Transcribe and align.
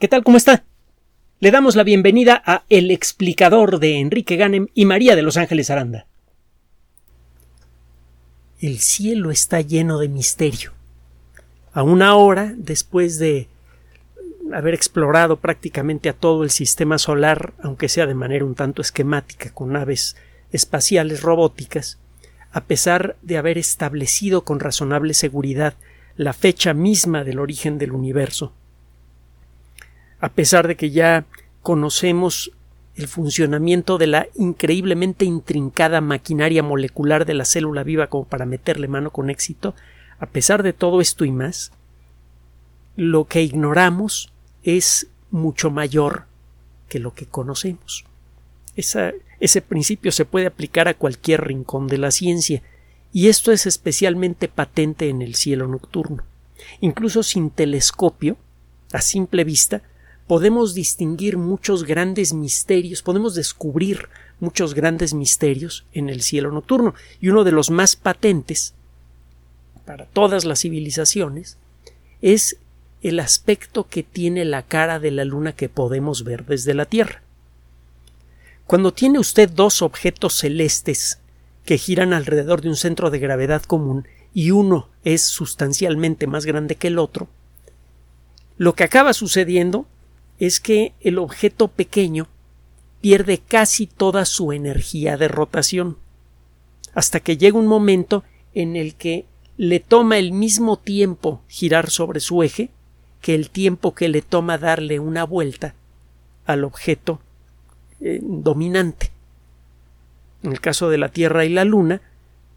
¿Qué 0.00 0.08
tal? 0.08 0.24
¿Cómo 0.24 0.36
está? 0.36 0.64
Le 1.38 1.52
damos 1.52 1.76
la 1.76 1.84
bienvenida 1.84 2.42
a 2.44 2.64
El 2.68 2.90
explicador 2.90 3.78
de 3.78 4.00
Enrique 4.00 4.34
Ganem 4.34 4.66
y 4.74 4.86
María 4.86 5.14
de 5.14 5.22
Los 5.22 5.36
Ángeles 5.36 5.70
Aranda. 5.70 6.08
El 8.60 8.80
cielo 8.80 9.30
está 9.30 9.60
lleno 9.60 10.00
de 10.00 10.08
misterio. 10.08 10.72
A 11.72 11.84
una 11.84 12.16
hora 12.16 12.52
después 12.56 13.20
de 13.20 13.46
haber 14.52 14.74
explorado 14.74 15.36
prácticamente 15.36 16.08
a 16.08 16.12
todo 16.12 16.42
el 16.42 16.50
sistema 16.50 16.98
solar, 16.98 17.52
aunque 17.62 17.88
sea 17.88 18.06
de 18.06 18.14
manera 18.14 18.44
un 18.44 18.56
tanto 18.56 18.82
esquemática, 18.82 19.54
con 19.54 19.72
naves 19.72 20.16
espaciales 20.50 21.22
robóticas, 21.22 22.00
a 22.50 22.64
pesar 22.64 23.16
de 23.22 23.38
haber 23.38 23.58
establecido 23.58 24.42
con 24.42 24.58
razonable 24.58 25.14
seguridad 25.14 25.74
la 26.16 26.32
fecha 26.32 26.74
misma 26.74 27.22
del 27.22 27.38
origen 27.38 27.78
del 27.78 27.92
universo, 27.92 28.52
a 30.24 30.30
pesar 30.30 30.66
de 30.66 30.74
que 30.74 30.90
ya 30.90 31.26
conocemos 31.60 32.50
el 32.96 33.08
funcionamiento 33.08 33.98
de 33.98 34.06
la 34.06 34.26
increíblemente 34.36 35.26
intrincada 35.26 36.00
maquinaria 36.00 36.62
molecular 36.62 37.26
de 37.26 37.34
la 37.34 37.44
célula 37.44 37.82
viva 37.82 38.06
como 38.06 38.24
para 38.24 38.46
meterle 38.46 38.88
mano 38.88 39.10
con 39.10 39.28
éxito, 39.28 39.74
a 40.18 40.24
pesar 40.24 40.62
de 40.62 40.72
todo 40.72 41.02
esto 41.02 41.26
y 41.26 41.30
más, 41.30 41.72
lo 42.96 43.26
que 43.26 43.42
ignoramos 43.42 44.32
es 44.62 45.08
mucho 45.30 45.70
mayor 45.70 46.24
que 46.88 47.00
lo 47.00 47.12
que 47.12 47.26
conocemos. 47.26 48.06
ese 48.76 49.60
principio 49.60 50.10
se 50.10 50.24
puede 50.24 50.46
aplicar 50.46 50.88
a 50.88 50.94
cualquier 50.94 51.44
rincón 51.44 51.86
de 51.86 51.98
la 51.98 52.10
ciencia, 52.10 52.62
y 53.12 53.28
esto 53.28 53.52
es 53.52 53.66
especialmente 53.66 54.48
patente 54.48 55.10
en 55.10 55.20
el 55.20 55.34
cielo 55.34 55.68
nocturno. 55.68 56.24
Incluso 56.80 57.22
sin 57.22 57.50
telescopio, 57.50 58.38
a 58.90 59.02
simple 59.02 59.44
vista, 59.44 59.82
podemos 60.26 60.74
distinguir 60.74 61.36
muchos 61.36 61.84
grandes 61.84 62.32
misterios, 62.32 63.02
podemos 63.02 63.34
descubrir 63.34 64.08
muchos 64.40 64.74
grandes 64.74 65.14
misterios 65.14 65.84
en 65.92 66.08
el 66.08 66.22
cielo 66.22 66.50
nocturno, 66.50 66.94
y 67.20 67.28
uno 67.28 67.44
de 67.44 67.52
los 67.52 67.70
más 67.70 67.96
patentes 67.96 68.74
para 69.84 70.06
todas 70.06 70.44
las 70.44 70.60
civilizaciones 70.60 71.58
es 72.22 72.56
el 73.02 73.20
aspecto 73.20 73.86
que 73.86 74.02
tiene 74.02 74.46
la 74.46 74.62
cara 74.62 74.98
de 74.98 75.10
la 75.10 75.24
luna 75.24 75.52
que 75.52 75.68
podemos 75.68 76.24
ver 76.24 76.46
desde 76.46 76.72
la 76.72 76.86
Tierra. 76.86 77.22
Cuando 78.66 78.94
tiene 78.94 79.18
usted 79.18 79.50
dos 79.50 79.82
objetos 79.82 80.38
celestes 80.38 81.18
que 81.66 81.76
giran 81.76 82.14
alrededor 82.14 82.62
de 82.62 82.70
un 82.70 82.76
centro 82.76 83.10
de 83.10 83.18
gravedad 83.18 83.62
común 83.62 84.08
y 84.32 84.52
uno 84.52 84.88
es 85.04 85.22
sustancialmente 85.22 86.26
más 86.26 86.46
grande 86.46 86.76
que 86.76 86.88
el 86.88 86.98
otro, 86.98 87.28
lo 88.56 88.74
que 88.74 88.84
acaba 88.84 89.12
sucediendo 89.12 89.86
es 90.38 90.60
que 90.60 90.94
el 91.00 91.18
objeto 91.18 91.68
pequeño 91.68 92.28
pierde 93.00 93.38
casi 93.38 93.86
toda 93.86 94.24
su 94.24 94.52
energía 94.52 95.16
de 95.16 95.28
rotación, 95.28 95.98
hasta 96.94 97.20
que 97.20 97.36
llega 97.36 97.58
un 97.58 97.66
momento 97.66 98.24
en 98.54 98.76
el 98.76 98.94
que 98.94 99.26
le 99.56 99.80
toma 99.80 100.18
el 100.18 100.32
mismo 100.32 100.78
tiempo 100.78 101.42
girar 101.48 101.90
sobre 101.90 102.20
su 102.20 102.42
eje 102.42 102.70
que 103.20 103.34
el 103.34 103.50
tiempo 103.50 103.94
que 103.94 104.08
le 104.08 104.22
toma 104.22 104.58
darle 104.58 104.98
una 105.00 105.24
vuelta 105.24 105.74
al 106.46 106.64
objeto 106.64 107.20
eh, 108.00 108.20
dominante. 108.22 109.12
En 110.42 110.52
el 110.52 110.60
caso 110.60 110.90
de 110.90 110.98
la 110.98 111.08
Tierra 111.08 111.44
y 111.44 111.48
la 111.48 111.64
Luna, 111.64 112.02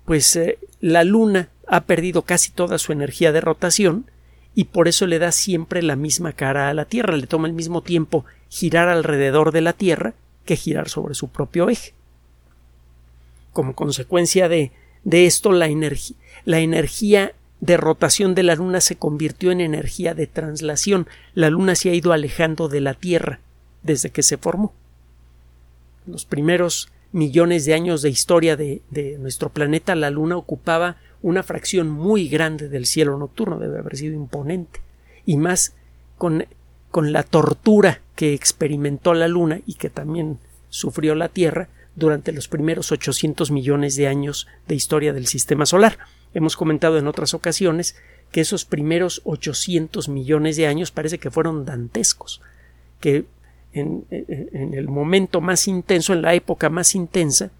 pues 0.06 0.36
eh, 0.36 0.60
la 0.82 1.04
Luna 1.04 1.50
ha 1.68 1.82
perdido 1.82 2.24
casi 2.24 2.52
toda 2.52 2.80
su 2.80 2.92
energía 2.92 3.32
de 3.32 3.42
rotación 3.42 4.10
y 4.58 4.64
por 4.64 4.88
eso 4.88 5.06
le 5.06 5.20
da 5.20 5.32
siempre 5.32 5.84
la 5.84 5.96
misma 5.96 6.34
cara 6.34 6.68
a 6.68 6.74
la 6.74 6.86
Tierra, 6.86 7.16
le 7.16 7.28
toma 7.28 7.48
el 7.48 7.54
mismo 7.54 7.84
tiempo 7.84 8.26
girar 8.50 8.90
alrededor 8.90 9.52
de 9.52 9.62
la 9.62 9.74
Tierra 9.74 10.16
que 10.46 10.56
girar 10.56 10.90
sobre 10.90 11.14
su 11.14 11.28
propio 11.28 11.70
eje. 11.70 11.94
Como 13.54 13.76
consecuencia 13.76 14.50
de, 14.50 14.72
de 15.04 15.28
esto, 15.28 15.52
la, 15.52 15.70
la 16.46 16.60
energía 16.60 17.34
de 17.60 17.78
rotación 17.78 18.34
de 18.34 18.42
la 18.42 18.56
Luna 18.56 18.82
se 18.82 18.96
convirtió 18.96 19.52
en 19.52 19.62
energía 19.62 20.16
de 20.16 20.26
translación. 20.26 21.08
La 21.36 21.52
Luna 21.52 21.76
se 21.76 21.92
ha 21.92 21.94
ido 21.94 22.12
alejando 22.12 22.68
de 22.68 22.82
la 22.82 22.96
Tierra 22.96 23.40
desde 23.84 24.10
que 24.10 24.24
se 24.24 24.38
formó. 24.38 24.74
los 26.08 26.26
primeros 26.26 26.90
millones 27.12 27.66
de 27.66 27.76
años 27.76 28.02
de 28.02 28.10
historia 28.10 28.56
de, 28.56 28.82
nuestro 29.20 29.50
planeta, 29.50 29.94
la 29.94 30.10
Luna 30.10 30.36
ocupaba 30.36 30.98
una 31.28 31.44
fracción 31.44 31.90
muy 31.90 32.30
grande 32.30 32.70
del 32.70 32.86
cielo 32.86 33.18
nocturno, 33.18 33.60
debe 33.60 33.80
haber 33.80 33.98
sido 33.98 34.16
imponente. 34.16 34.80
Y 35.26 35.36
más 35.36 35.76
con, 36.18 36.46
con 36.90 37.12
la 37.12 37.24
tortura 37.24 38.00
que 38.16 38.34
experimentó 38.34 39.14
la 39.14 39.28
Luna 39.28 39.60
y 39.66 39.74
que 39.74 39.90
también 39.90 40.40
sufrió 40.70 41.16
la 41.16 41.28
Tierra 41.28 41.68
durante 41.98 42.32
los 42.32 42.48
primeros 42.48 42.94
800 42.94 43.52
millones 43.52 43.98
de 43.98 44.08
años 44.08 44.48
de 44.70 44.76
historia 44.76 45.12
del 45.12 45.28
sistema 45.28 45.66
solar. 45.66 45.98
Hemos 46.34 46.56
comentado 46.56 46.98
en 46.98 47.08
otras 47.08 47.34
ocasiones 47.34 47.98
que 48.32 48.40
esos 48.40 48.64
primeros 48.64 49.22
800 49.26 50.08
millones 50.08 50.56
de 50.56 50.68
años 50.68 50.92
parece 50.92 51.18
que 51.18 51.30
fueron 51.30 51.66
dantescos, 51.66 52.42
que 53.02 53.26
en, 53.74 54.06
el 54.10 54.88
momento 54.88 55.42
más 55.42 55.68
intenso, 55.68 56.14
en 56.14 56.22
la 56.22 56.36
época 56.36 56.70
más 56.70 56.96
intensa 56.96 57.52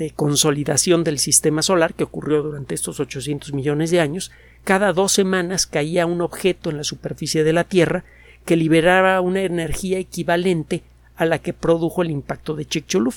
de 0.00 0.12
consolidación 0.12 1.04
del 1.04 1.18
sistema 1.18 1.60
solar 1.60 1.92
que 1.92 2.04
ocurrió 2.04 2.42
durante 2.42 2.74
estos 2.74 3.00
800 3.00 3.52
millones 3.52 3.90
de 3.90 4.00
años, 4.00 4.32
cada 4.64 4.94
dos 4.94 5.12
semanas 5.12 5.66
caía 5.66 6.06
un 6.06 6.22
objeto 6.22 6.70
en 6.70 6.78
la 6.78 6.84
superficie 6.84 7.44
de 7.44 7.52
la 7.52 7.64
Tierra 7.64 8.04
que 8.46 8.56
liberaba 8.56 9.20
una 9.20 9.42
energía 9.42 9.98
equivalente 9.98 10.82
a 11.16 11.26
la 11.26 11.38
que 11.38 11.52
produjo 11.52 12.00
el 12.00 12.10
impacto 12.10 12.56
de 12.56 12.64
Chicxulub. 12.64 13.12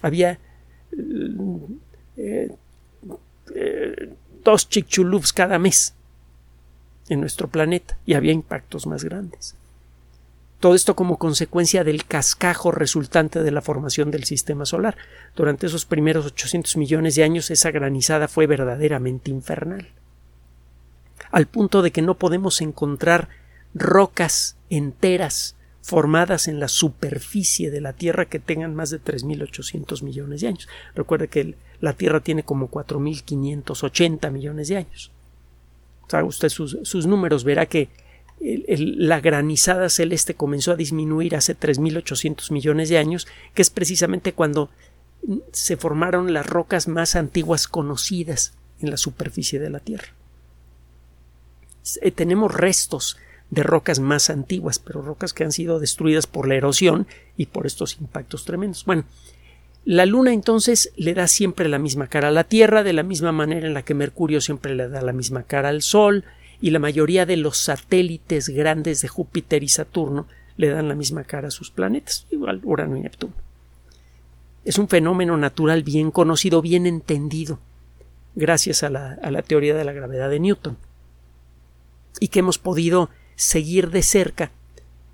Había 0.00 0.38
eh, 2.16 2.50
eh, 3.56 4.14
dos 4.44 4.68
Chicxulubs 4.68 5.32
cada 5.32 5.58
mes 5.58 5.92
en 7.08 7.18
nuestro 7.18 7.48
planeta 7.48 7.98
y 8.06 8.14
había 8.14 8.30
impactos 8.30 8.86
más 8.86 9.02
grandes. 9.02 9.56
Todo 10.62 10.76
esto 10.76 10.94
como 10.94 11.18
consecuencia 11.18 11.82
del 11.82 12.04
cascajo 12.04 12.70
resultante 12.70 13.42
de 13.42 13.50
la 13.50 13.62
formación 13.62 14.12
del 14.12 14.22
sistema 14.22 14.64
solar. 14.64 14.96
Durante 15.34 15.66
esos 15.66 15.86
primeros 15.86 16.24
800 16.24 16.76
millones 16.76 17.16
de 17.16 17.24
años 17.24 17.50
esa 17.50 17.72
granizada 17.72 18.28
fue 18.28 18.46
verdaderamente 18.46 19.32
infernal. 19.32 19.88
Al 21.32 21.46
punto 21.46 21.82
de 21.82 21.90
que 21.90 22.00
no 22.00 22.14
podemos 22.16 22.60
encontrar 22.60 23.28
rocas 23.74 24.56
enteras 24.70 25.56
formadas 25.80 26.46
en 26.46 26.60
la 26.60 26.68
superficie 26.68 27.72
de 27.72 27.80
la 27.80 27.92
Tierra 27.92 28.26
que 28.26 28.38
tengan 28.38 28.76
más 28.76 28.90
de 28.90 29.02
3.800 29.02 30.04
millones 30.04 30.42
de 30.42 30.46
años. 30.46 30.68
Recuerde 30.94 31.26
que 31.26 31.56
la 31.80 31.94
Tierra 31.94 32.20
tiene 32.20 32.44
como 32.44 32.70
4.580 32.70 34.30
millones 34.30 34.68
de 34.68 34.76
años. 34.76 35.10
Haga 36.12 36.24
usted 36.24 36.50
sus, 36.50 37.06
números, 37.06 37.42
verá 37.42 37.66
que 37.66 37.88
la 38.42 39.20
granizada 39.20 39.88
celeste 39.88 40.34
comenzó 40.34 40.72
a 40.72 40.76
disminuir 40.76 41.36
hace 41.36 41.56
3.800 41.56 42.50
millones 42.50 42.88
de 42.88 42.98
años, 42.98 43.28
que 43.54 43.62
es 43.62 43.70
precisamente 43.70 44.32
cuando 44.32 44.68
se 45.52 45.76
formaron 45.76 46.32
las 46.32 46.46
rocas 46.46 46.88
más 46.88 47.14
antiguas 47.14 47.68
conocidas 47.68 48.54
en 48.80 48.90
la 48.90 48.96
superficie 48.96 49.60
de 49.60 49.70
la 49.70 49.78
Tierra. 49.78 50.08
Eh, 52.00 52.10
tenemos 52.10 52.52
restos 52.52 53.16
de 53.50 53.62
rocas 53.62 54.00
más 54.00 54.30
antiguas, 54.30 54.78
pero 54.78 55.02
rocas 55.02 55.32
que 55.32 55.44
han 55.44 55.52
sido 55.52 55.78
destruidas 55.78 56.26
por 56.26 56.48
la 56.48 56.54
erosión 56.54 57.06
y 57.36 57.46
por 57.46 57.66
estos 57.66 57.98
impactos 58.00 58.44
tremendos. 58.44 58.84
Bueno, 58.84 59.04
la 59.84 60.06
Luna 60.06 60.32
entonces 60.32 60.92
le 60.96 61.12
da 61.14 61.26
siempre 61.26 61.68
la 61.68 61.78
misma 61.78 62.06
cara 62.06 62.28
a 62.28 62.32
la 62.32 62.44
Tierra, 62.44 62.82
de 62.82 62.92
la 62.92 63.02
misma 63.02 63.30
manera 63.30 63.66
en 63.66 63.74
la 63.74 63.82
que 63.82 63.94
Mercurio 63.94 64.40
siempre 64.40 64.74
le 64.74 64.88
da 64.88 65.02
la 65.02 65.12
misma 65.12 65.42
cara 65.42 65.68
al 65.68 65.82
Sol, 65.82 66.24
y 66.62 66.70
la 66.70 66.78
mayoría 66.78 67.26
de 67.26 67.36
los 67.36 67.58
satélites 67.58 68.48
grandes 68.48 69.02
de 69.02 69.08
Júpiter 69.08 69.62
y 69.62 69.68
Saturno 69.68 70.26
le 70.56 70.70
dan 70.70 70.88
la 70.88 70.94
misma 70.94 71.24
cara 71.24 71.48
a 71.48 71.50
sus 71.50 71.70
planetas, 71.70 72.26
igual 72.30 72.60
Urano 72.62 72.96
y 72.96 73.00
Neptuno. 73.00 73.34
Es 74.64 74.78
un 74.78 74.88
fenómeno 74.88 75.36
natural 75.36 75.82
bien 75.82 76.10
conocido, 76.10 76.62
bien 76.62 76.86
entendido, 76.86 77.58
gracias 78.36 78.82
a 78.84 78.90
la, 78.90 79.18
a 79.22 79.30
la 79.30 79.42
teoría 79.42 79.74
de 79.74 79.84
la 79.84 79.92
gravedad 79.92 80.30
de 80.30 80.40
Newton, 80.40 80.78
y 82.20 82.28
que 82.28 82.38
hemos 82.38 82.58
podido 82.58 83.10
seguir 83.34 83.90
de 83.90 84.02
cerca 84.02 84.52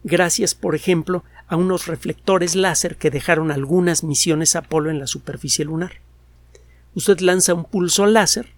gracias, 0.05 0.55
por 0.55 0.75
ejemplo, 0.75 1.25
a 1.47 1.57
unos 1.57 1.87
reflectores 1.87 2.55
láser 2.55 2.97
que 2.97 3.11
dejaron 3.11 3.51
algunas 3.51 4.05
misiones 4.05 4.55
Apolo 4.55 4.91
en 4.91 4.99
la 4.99 5.07
superficie 5.07 5.65
lunar. 5.65 5.93
Usted 6.95 7.21
lanza 7.21 7.55
un 7.55 7.65
pulso 7.65 8.07
láser 8.07 8.51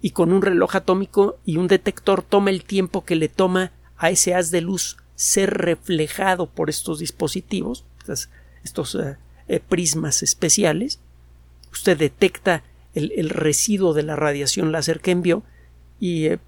y 0.00 0.10
con 0.10 0.32
un 0.32 0.42
reloj 0.42 0.76
atómico 0.76 1.38
y 1.44 1.56
un 1.56 1.68
detector 1.68 2.22
toma 2.22 2.50
el 2.50 2.64
tiempo 2.64 3.04
que 3.04 3.16
le 3.16 3.28
toma 3.28 3.72
a 3.96 4.10
ese 4.10 4.34
haz 4.34 4.50
de 4.50 4.60
luz 4.60 4.96
ser 5.14 5.54
reflejado 5.54 6.46
por 6.46 6.68
estos 6.68 6.98
dispositivos, 6.98 7.84
estos, 8.62 8.94
eh, 8.94 9.16
eh, 9.48 9.60
prismas 9.60 10.22
especiales. 10.22 11.00
Usted 11.72 11.96
detecta 11.96 12.62
el, 12.94 13.30
residuo 13.30 13.94
de 13.94 14.02
la 14.02 14.16
radiación 14.16 14.72
láser 14.72 15.00
que 15.00 15.10
envió 15.10 15.42
y 15.98 16.26
eh, 16.26 16.38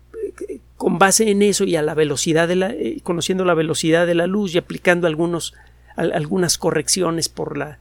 con 0.76 0.98
base 0.98 1.30
en 1.30 1.42
eso 1.42 1.64
y 1.64 1.76
a 1.76 1.82
la 1.82 1.94
velocidad 1.94 2.46
de 2.46 2.56
la, 2.56 2.74
conociendo 3.02 3.44
la 3.44 3.54
velocidad 3.54 4.06
de 4.06 4.14
la 4.14 4.26
luz 4.26 4.54
y 4.54 4.58
aplicando 4.58 5.06
algunos, 5.06 5.54
algunas 5.96 6.58
correcciones 6.58 7.28
por 7.28 7.56
la 7.56 7.78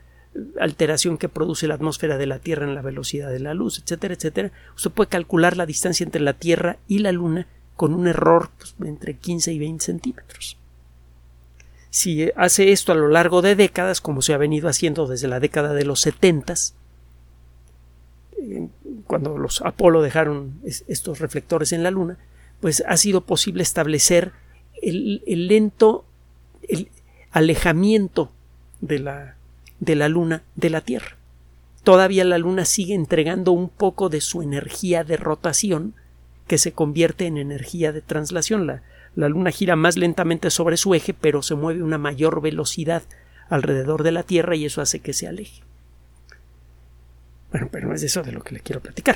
alteración 0.59 1.17
que 1.17 1.29
produce 1.29 1.67
la 1.67 1.75
atmósfera 1.75 2.17
de 2.17 2.27
la 2.27 2.39
Tierra 2.39 2.65
en 2.65 2.75
la 2.75 2.81
velocidad 2.81 3.29
de 3.29 3.39
la 3.39 3.53
luz, 3.53 3.79
etcétera, 3.79 4.13
etcétera, 4.13 4.51
usted 4.75 4.91
puede 4.91 5.09
calcular 5.09 5.57
la 5.57 5.65
distancia 5.65 6.03
entre 6.03 6.21
la 6.21 6.33
Tierra 6.33 6.77
y 6.87 6.99
la 6.99 7.11
Luna 7.11 7.47
con 7.75 7.93
un 7.93 8.07
error 8.07 8.49
pues, 8.57 8.75
entre 8.83 9.15
15 9.15 9.53
y 9.53 9.59
20 9.59 9.85
centímetros. 9.85 10.57
Si 11.89 12.29
hace 12.35 12.71
esto 12.71 12.91
a 12.91 12.95
lo 12.95 13.07
largo 13.07 13.41
de 13.41 13.55
décadas, 13.55 14.01
como 14.01 14.21
se 14.21 14.33
ha 14.33 14.37
venido 14.37 14.67
haciendo 14.67 15.07
desde 15.07 15.27
la 15.27 15.39
década 15.39 15.73
de 15.73 15.85
los 15.85 16.01
70, 16.01 16.53
cuando 19.05 19.37
los 19.37 19.61
Apolo 19.61 20.01
dejaron 20.01 20.59
estos 20.63 21.19
reflectores 21.19 21.71
en 21.71 21.83
la 21.83 21.91
Luna, 21.91 22.17
pues 22.59 22.83
ha 22.87 22.97
sido 22.97 23.21
posible 23.21 23.63
establecer 23.63 24.33
el, 24.81 25.47
lento 25.47 26.05
alejamiento 27.31 28.31
de 28.81 28.99
la, 28.99 29.36
de 29.79 29.95
la 29.95 30.09
Luna 30.09 30.43
de 30.55 30.69
la 30.69 30.81
Tierra. 30.81 31.17
Todavía 31.83 32.25
la 32.25 32.37
Luna 32.37 32.65
sigue 32.65 32.93
entregando 32.93 33.51
un 33.51 33.69
poco 33.69 34.09
de 34.09 34.21
su 34.21 34.41
energía 34.41 35.03
de 35.03 35.17
rotación 35.17 35.93
que 36.47 36.57
se 36.57 36.71
convierte 36.71 37.25
en 37.25 37.37
energía 37.37 37.91
de 37.91 38.01
traslación. 38.01 38.67
La, 38.67 38.83
la 39.15 39.29
Luna 39.29 39.51
gira 39.51 39.75
más 39.75 39.97
lentamente 39.97 40.49
sobre 40.49 40.77
su 40.77 40.93
eje, 40.93 41.13
pero 41.13 41.41
se 41.41 41.55
mueve 41.55 41.81
a 41.81 41.85
una 41.85 41.97
mayor 41.97 42.41
velocidad 42.41 43.03
alrededor 43.49 44.03
de 44.03 44.11
la 44.11 44.23
Tierra 44.23 44.55
y 44.55 44.65
eso 44.65 44.81
hace 44.81 44.99
que 44.99 45.13
se 45.13 45.27
aleje. 45.27 45.63
Bueno, 47.51 47.69
pero 47.71 47.87
no 47.87 47.95
es 47.95 48.03
eso 48.03 48.23
de 48.23 48.31
lo 48.31 48.41
que 48.41 48.55
le 48.55 48.59
quiero 48.59 48.81
platicar. 48.81 49.15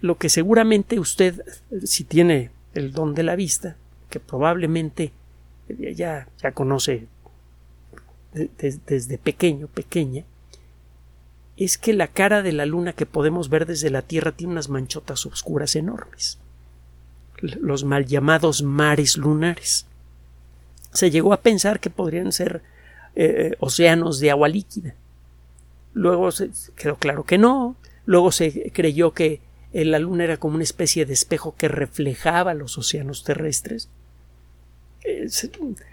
Lo 0.00 0.16
que 0.16 0.28
seguramente 0.28 0.98
usted, 0.98 1.40
si 1.84 2.04
tiene 2.04 2.50
el 2.74 2.92
don 2.92 3.14
de 3.14 3.22
la 3.22 3.36
vista, 3.36 3.76
que 4.10 4.20
probablemente 4.20 5.12
ya, 5.68 6.28
ya 6.42 6.52
conoce 6.52 7.06
desde 8.34 9.18
pequeño, 9.18 9.68
pequeña, 9.68 10.24
es 11.56 11.78
que 11.78 11.92
la 11.92 12.08
cara 12.08 12.42
de 12.42 12.52
la 12.52 12.66
luna 12.66 12.92
que 12.92 13.06
podemos 13.06 13.48
ver 13.48 13.66
desde 13.66 13.90
la 13.90 14.02
Tierra 14.02 14.32
tiene 14.32 14.54
unas 14.54 14.68
manchotas 14.68 15.24
oscuras 15.26 15.76
enormes, 15.76 16.38
los 17.40 17.84
mal 17.84 18.06
llamados 18.06 18.62
mares 18.62 19.16
lunares. 19.16 19.86
Se 20.92 21.10
llegó 21.10 21.32
a 21.32 21.40
pensar 21.40 21.80
que 21.80 21.90
podrían 21.90 22.32
ser 22.32 22.62
eh, 23.16 23.54
océanos 23.60 24.18
de 24.18 24.30
agua 24.30 24.48
líquida. 24.48 24.94
Luego 25.92 26.32
se 26.32 26.50
quedó 26.76 26.96
claro 26.96 27.24
que 27.24 27.38
no. 27.38 27.76
Luego 28.06 28.32
se 28.32 28.70
creyó 28.72 29.12
que 29.12 29.40
la 29.72 29.98
luna 29.98 30.24
era 30.24 30.36
como 30.36 30.54
una 30.54 30.64
especie 30.64 31.06
de 31.06 31.14
espejo 31.14 31.54
que 31.56 31.68
reflejaba 31.68 32.54
los 32.54 32.78
océanos 32.78 33.24
terrestres. 33.24 33.88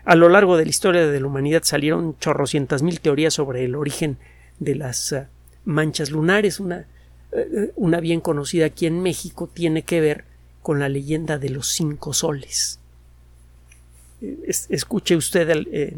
A 0.05 0.15
lo 0.15 0.29
largo 0.29 0.57
de 0.57 0.63
la 0.63 0.69
historia 0.69 1.07
de 1.07 1.19
la 1.19 1.27
humanidad 1.27 1.63
salieron 1.63 2.17
chorrocientas 2.19 2.81
mil 2.81 3.01
teorías 3.01 3.33
sobre 3.33 3.65
el 3.65 3.75
origen 3.75 4.17
de 4.59 4.75
las 4.75 5.13
ah, 5.13 5.29
manchas 5.65 6.11
lunares. 6.11 6.59
Una, 6.59 6.85
eh, 7.31 7.71
una 7.75 7.99
bien 7.99 8.21
conocida 8.21 8.67
aquí 8.67 8.85
en 8.85 9.01
México 9.01 9.49
tiene 9.53 9.83
que 9.83 10.01
ver 10.01 10.25
con 10.61 10.79
la 10.79 10.89
leyenda 10.89 11.37
de 11.37 11.49
los 11.49 11.67
cinco 11.67 12.13
soles. 12.13 12.79
Escuche 14.69 15.15
usted, 15.15 15.49
eh, 15.71 15.97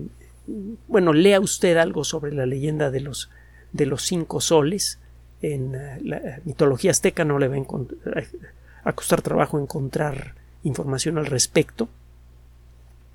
bueno, 0.87 1.13
lea 1.13 1.41
usted 1.41 1.77
algo 1.77 2.03
sobre 2.03 2.33
la 2.33 2.45
leyenda 2.45 2.89
de 2.89 3.01
los, 3.01 3.29
de 3.73 3.85
los 3.85 4.03
cinco 4.03 4.39
soles 4.39 4.99
en 5.43 5.75
eh, 5.75 5.99
la 6.01 6.39
mitología 6.45 6.91
azteca 6.91 7.25
no 7.25 7.37
le 7.37 7.49
va 7.49 7.57
a, 8.85 8.93
costar 8.93 9.21
trabajo 9.21 9.59
encontrar 9.59 10.35
información 10.63 11.17
al 11.17 11.25
respecto. 11.25 11.89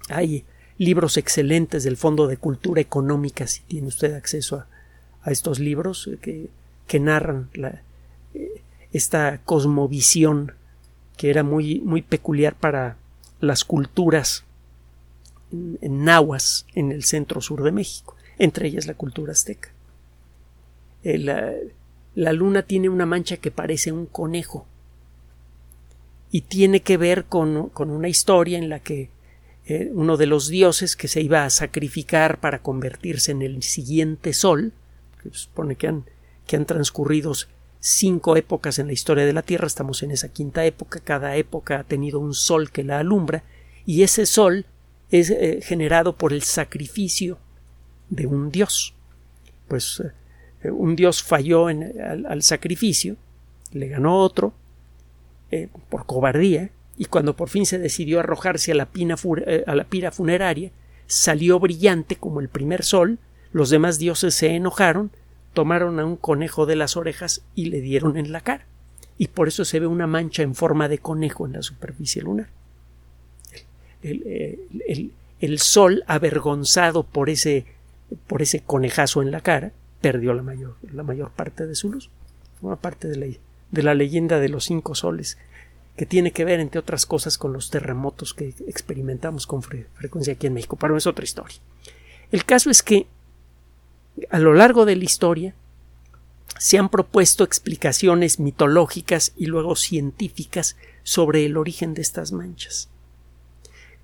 Hay 0.09 0.45
libros 0.77 1.17
excelentes 1.17 1.85
del 1.85 1.97
Fondo 1.97 2.27
de 2.27 2.37
Cultura 2.37 2.81
Económica, 2.81 3.47
si 3.47 3.63
tiene 3.63 3.89
usted 3.89 4.15
acceso 4.15 4.57
a, 4.57 5.31
estos 5.31 5.59
libros 5.59 6.09
que, 6.23 6.49
que 6.87 7.01
narran 7.01 7.51
la, 7.53 7.83
eh, 8.33 8.63
esta 8.93 9.43
cosmovisión 9.45 10.53
que 11.19 11.29
era 11.29 11.43
muy, 11.43 11.81
muy 11.81 12.01
peculiar 12.01 12.55
para 12.55 12.97
las 13.41 13.65
culturas 13.65 14.45
en, 15.53 16.05
nahuas 16.05 16.65
en 16.75 16.93
el 16.93 17.05
centro 17.05 17.43
sur 17.43 17.63
de 17.63 17.73
México, 17.73 18.17
entre 18.39 18.69
ellas 18.69 18.87
la 18.87 18.95
cultura 18.95 19.33
azteca. 19.33 19.71
Eh, 21.05 21.19
la 22.15 22.33
luna 22.33 22.63
tiene 22.63 22.89
una 22.89 23.05
mancha 23.05 23.37
que 23.37 23.51
parece 23.51 23.93
un 23.93 24.07
conejo 24.07 24.67
y 26.31 26.43
tiene 26.43 26.81
que 26.81 26.97
ver 26.97 27.25
con, 27.25 27.71
una 27.77 28.09
historia 28.09 28.59
en 28.59 28.69
la 28.69 28.81
que 28.81 29.11
eh, 29.71 29.91
uno 29.93 30.17
de 30.17 30.25
los 30.25 30.49
dioses 30.49 30.97
que 30.97 31.09
se 31.09 31.21
iba 31.21 31.45
a 31.45 31.51
sacrificar 31.51 32.41
para 32.41 32.63
convertirse 32.63 33.33
en 33.33 33.43
el 33.43 33.63
siguiente 33.63 34.33
sol, 34.33 34.73
que 35.23 35.29
supone 35.31 35.77
que 35.77 35.89
han, 35.89 36.07
que 36.47 36.57
han 36.57 36.65
transcurrido 36.65 37.35
cinco 37.79 38.37
épocas 38.37 38.79
en 38.79 38.87
la 38.87 38.95
historia 38.95 39.27
de 39.27 39.35
la 39.35 39.43
Tierra, 39.43 39.67
estamos 39.67 40.03
en 40.03 40.11
esa 40.11 40.31
quinta 40.31 40.65
época, 40.65 41.01
cada 41.01 41.37
época 41.37 41.81
ha 41.81 41.85
tenido 41.85 42.19
un 42.19 42.33
sol 42.33 42.71
que 42.71 42.83
la 42.83 42.99
alumbra, 42.99 43.45
y 43.85 44.05
ese 44.05 44.25
sol 44.25 44.65
es 45.11 45.29
eh, 45.29 45.61
generado 45.63 46.17
por 46.17 46.33
el 46.33 46.45
sacrificio 46.45 47.37
de 48.09 48.27
un 48.27 48.51
dios. 48.51 48.95
Pues 49.69 50.03
eh, 50.63 50.71
un 50.71 50.97
dios 50.97 51.23
falló 51.23 51.69
en, 51.69 52.01
al, 52.01 52.43
sacrificio, 52.43 53.19
le 53.75 53.89
ganó 53.89 54.17
otro 54.17 54.55
por 55.91 56.07
cobardía, 56.07 56.71
y 56.99 57.05
cuando 57.05 57.37
por 57.37 57.49
fin 57.49 57.65
se 57.65 57.79
decidió 57.79 58.19
arrojarse 58.19 58.73
a 58.73 58.75
la, 58.75 58.89
eh, 59.47 59.65
a 59.67 59.75
la 59.77 59.85
pira 59.85 60.11
funeraria, 60.11 60.73
salió 61.07 61.61
brillante 61.61 62.17
como 62.17 62.41
el 62.41 62.49
primer 62.49 62.83
sol, 62.85 63.19
los 63.53 63.71
demás 63.71 64.01
dioses 64.01 64.35
se 64.35 64.57
enojaron, 64.57 65.13
tomaron 65.55 66.01
a 66.01 66.05
un 66.05 66.17
conejo 66.17 66.67
de 66.67 66.75
las 66.75 66.97
orejas 66.97 67.43
y 67.55 67.67
le 67.67 67.81
dieron 67.81 68.17
en 68.17 68.33
la 68.33 68.41
cara. 68.41 68.67
Y 69.17 69.29
por 69.29 69.47
eso 69.47 69.65
se 69.65 69.79
ve 69.79 69.87
una 69.87 70.09
mancha 70.09 70.43
en 70.43 70.57
forma 70.57 70.89
de 70.89 70.99
conejo 70.99 71.47
en 71.47 71.53
la 71.53 71.63
superficie 71.63 72.21
lunar. 72.21 72.49
El, 74.03 75.59
sol 75.59 76.03
avergonzado 76.09 77.05
por 77.05 77.31
ese, 77.31 77.65
por 78.27 78.43
ese 78.43 78.61
conejazo 78.61 79.23
en 79.23 79.31
la 79.31 79.41
cara, 79.41 79.73
perdió 80.01 80.35
la 80.35 80.43
mayor, 80.43 80.77
la 80.93 81.05
mayor 81.05 81.31
parte 81.31 81.67
de 81.67 81.77
su 81.77 81.93
luz. 81.93 82.11
Una 82.61 82.77
parte 82.77 83.09
de 83.09 83.83
la 83.83 83.95
leyenda 83.95 84.41
de 84.41 84.49
los 84.49 84.65
cinco 84.65 84.97
soles, 84.97 85.39
que 85.99 86.07
tiene 86.07 86.31
que 86.31 86.45
ver, 86.45 86.61
entre 86.61 86.79
otras 86.79 87.07
cosas, 87.07 87.37
con 87.39 87.53
los 87.53 87.71
terremotos 87.71 88.33
que 88.33 88.55
experimentamos 88.69 89.49
con 89.49 89.63
frecuencia 89.63 90.35
aquí 90.35 90.47
en 90.47 90.55
México. 90.55 90.77
Pero 90.77 90.97
es 90.97 91.09
otra 91.09 91.25
historia. 91.25 91.59
El 92.31 92.45
caso 92.45 92.71
es 92.71 92.85
que 92.85 93.09
a 94.31 94.39
lo 94.39 94.55
largo 94.55 94.87
de 94.87 94.95
la 94.95 95.05
historia 95.05 95.55
se 96.57 96.79
han 96.79 96.89
propuesto 96.89 97.43
explicaciones 97.43 98.39
mitológicas 98.39 99.33
y 99.37 99.47
luego 99.47 99.75
científicas 99.75 100.77
sobre 101.03 101.45
el 101.45 101.57
origen 101.57 101.95
de 101.95 102.03
estas 102.03 102.31
manchas. 102.31 102.89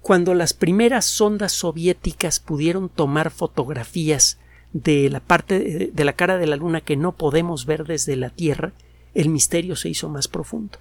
Cuando 0.03 0.35
las 0.35 0.53
primeras 0.53 1.05
sondas 1.05 1.53
soviéticas 1.53 2.41
pudieron 2.41 2.89
tomar 2.89 3.31
fotografías 3.31 4.39
de 4.73 5.09
la 5.11 5.21
parte 5.21 5.93
de 5.93 6.05
la 6.05 6.15
cara 6.15 6.39
de 6.39 6.49
la 6.49 6.57
luna 6.57 6.81
que 6.81 6.97
no 6.97 7.13
podemos 7.13 7.67
ver 7.67 7.85
desde 7.85 8.17
la 8.17 8.31
Tierra, 8.31 8.73
el 9.15 9.29
misterio 9.29 9.77
se 9.77 9.91
hizo 9.91 10.09
más 10.09 10.27
profundo, 10.27 10.79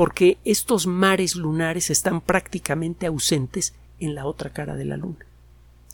porque 0.00 0.38
estos 0.46 0.86
mares 0.86 1.36
lunares 1.36 1.90
están 1.90 2.22
prácticamente 2.22 3.04
ausentes 3.04 3.74
en 3.98 4.14
la 4.14 4.24
otra 4.24 4.48
cara 4.48 4.74
de 4.74 4.86
la 4.86 4.96
luna. 4.96 5.26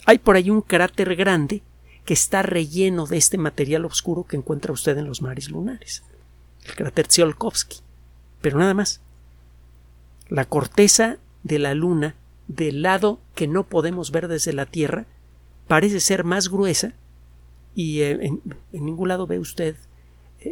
Hay 0.04 0.18
por 0.18 0.36
ahí 0.36 0.48
un 0.48 0.60
cráter 0.60 1.16
grande 1.16 1.60
que 2.04 2.14
está 2.14 2.42
relleno 2.42 3.08
de 3.08 3.16
este 3.16 3.36
material 3.36 3.84
oscuro 3.84 4.22
que 4.22 4.36
encuentra 4.36 4.72
usted 4.72 4.96
en 4.96 5.06
los 5.06 5.22
mares 5.22 5.50
lunares, 5.50 6.04
el 6.66 6.76
cráter 6.76 7.08
Tsiolkovsky, 7.08 7.78
pero 8.40 8.60
nada 8.60 8.74
más. 8.74 9.00
La 10.28 10.44
corteza 10.44 11.16
de 11.42 11.58
la 11.58 11.74
luna 11.74 12.14
del 12.46 12.82
lado 12.82 13.18
que 13.34 13.48
no 13.48 13.64
podemos 13.64 14.12
ver 14.12 14.28
desde 14.28 14.52
la 14.52 14.66
Tierra 14.66 15.06
parece 15.66 15.98
ser 15.98 16.22
más 16.22 16.48
gruesa 16.48 16.94
y 17.74 18.02
eh, 18.02 18.20
en, 18.22 18.40
ningún 18.70 19.08
lado 19.08 19.26
ve 19.26 19.40
usted 19.40 19.74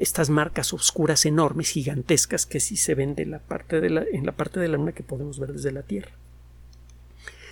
estas 0.00 0.30
marcas 0.30 0.72
oscuras 0.72 1.26
enormes, 1.26 1.70
gigantescas, 1.70 2.46
que 2.46 2.60
sí 2.60 2.76
se 2.76 2.94
ven 2.94 3.14
de 3.14 3.26
la 3.26 3.38
parte 3.38 3.80
de 3.80 3.90
la, 3.90 4.04
en 4.12 4.26
la 4.26 4.32
parte 4.32 4.60
de 4.60 4.68
la 4.68 4.76
luna 4.76 4.92
que 4.92 5.02
podemos 5.02 5.38
ver 5.38 5.52
desde 5.52 5.72
la 5.72 5.82
Tierra. 5.82 6.12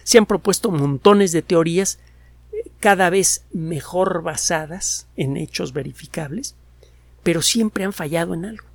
Se 0.05 0.19
han 0.19 0.27
propuesto 0.27 0.71
montones 0.71 1.33
de 1.33 1.43
teorías 1.43 1.99
eh, 2.53 2.71
cada 2.81 3.11
vez 3.11 3.45
mejor 3.53 4.23
basadas 4.23 5.07
en 5.17 5.37
hechos 5.37 5.73
verificables, 5.73 6.55
pero 7.23 7.43
siempre 7.43 7.85
han 7.85 7.93
fallado 7.93 8.35
en 8.35 8.45
algo. 8.45 8.67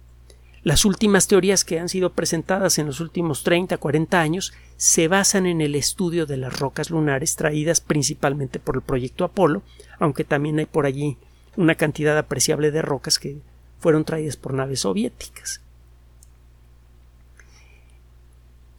Las 0.63 0.83
últimas 0.83 1.27
teorías 1.27 1.63
que 1.63 1.79
han 1.79 1.87
sido 1.87 2.11
presentadas 2.11 2.77
en 2.77 2.87
los 2.87 2.99
últimos 2.99 3.43
30, 3.43 3.77
40 3.77 4.19
años 4.19 4.53
se 4.75 5.07
basan 5.07 5.45
en 5.45 5.61
el 5.61 5.75
estudio 5.75 6.25
de 6.25 6.37
las 6.37 6.59
rocas 6.59 6.89
lunares 6.89 7.35
traídas 7.35 7.79
principalmente 7.79 8.59
por 8.59 8.75
el 8.75 8.81
proyecto 8.81 9.23
Apolo, 9.23 9.61
aunque 9.97 10.23
también 10.23 10.59
hay 10.59 10.65
por 10.65 10.85
allí 10.85 11.17
una 11.55 11.75
cantidad 11.75 12.17
apreciable 12.17 12.71
de 12.71 12.81
rocas 12.81 13.17
que 13.17 13.37
fueron 13.79 14.05
traídas 14.05 14.37
por 14.37 14.53
naves 14.53 14.81
soviéticas. 14.81 15.61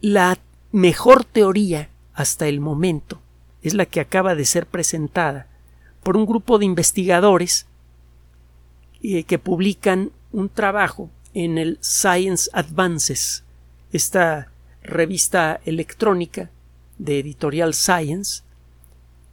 La 0.01 0.37
mejor 0.71 1.25
teoría 1.25 1.89
hasta 2.13 2.47
el 2.47 2.59
momento 2.59 3.19
es 3.61 3.73
la 3.73 3.85
que 3.85 3.99
acaba 3.99 4.35
de 4.35 4.45
ser 4.45 4.65
presentada 4.65 5.47
por 6.03 6.15
un 6.15 6.25
grupo 6.25 6.59
de 6.59 6.65
investigadores 6.65 7.65
eh, 9.01 9.23
que 9.23 9.39
publican 9.39 10.11
un 10.31 10.49
trabajo 10.49 11.09
en 11.33 11.57
el 11.57 11.77
Science 11.81 12.49
Advances, 12.53 13.43
esta 13.91 14.51
revista 14.83 15.59
electrónica 15.65 16.49
de 16.97 17.19
editorial 17.19 17.73
Science 17.73 18.43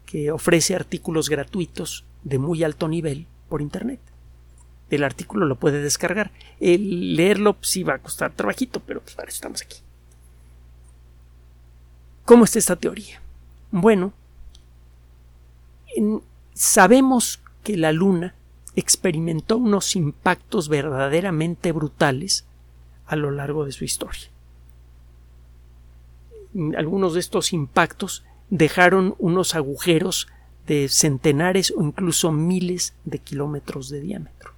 que 0.04 0.30
ofrece 0.30 0.74
artículos 0.74 1.28
gratuitos 1.28 2.04
de 2.24 2.38
muy 2.38 2.62
alto 2.64 2.88
nivel 2.88 3.26
por 3.48 3.60
Internet. 3.60 4.00
El 4.90 5.04
artículo 5.04 5.46
lo 5.46 5.56
puede 5.56 5.82
descargar. 5.82 6.30
El 6.60 7.16
leerlo 7.16 7.56
sí 7.60 7.82
va 7.82 7.94
a 7.94 7.98
costar 7.98 8.32
trabajito, 8.32 8.80
pero 8.80 9.00
pues 9.00 9.14
para 9.14 9.28
estamos 9.28 9.62
aquí. 9.62 9.78
¿Cómo 12.24 12.44
está 12.44 12.58
esta 12.58 12.76
teoría? 12.76 13.20
Bueno, 13.70 14.12
sabemos 16.54 17.40
que 17.62 17.76
la 17.76 17.92
Luna 17.92 18.34
experimentó 18.74 19.56
unos 19.56 19.96
impactos 19.96 20.68
verdaderamente 20.68 21.72
brutales 21.72 22.44
a 23.06 23.16
lo 23.16 23.30
largo 23.30 23.64
de 23.64 23.72
su 23.72 23.84
historia. 23.84 24.28
Algunos 26.76 27.14
de 27.14 27.20
estos 27.20 27.52
impactos 27.52 28.24
dejaron 28.50 29.14
unos 29.18 29.54
agujeros 29.54 30.28
de 30.66 30.88
centenares 30.88 31.72
o 31.76 31.82
incluso 31.82 32.32
miles 32.32 32.94
de 33.04 33.18
kilómetros 33.18 33.88
de 33.88 34.00
diámetro. 34.00 34.55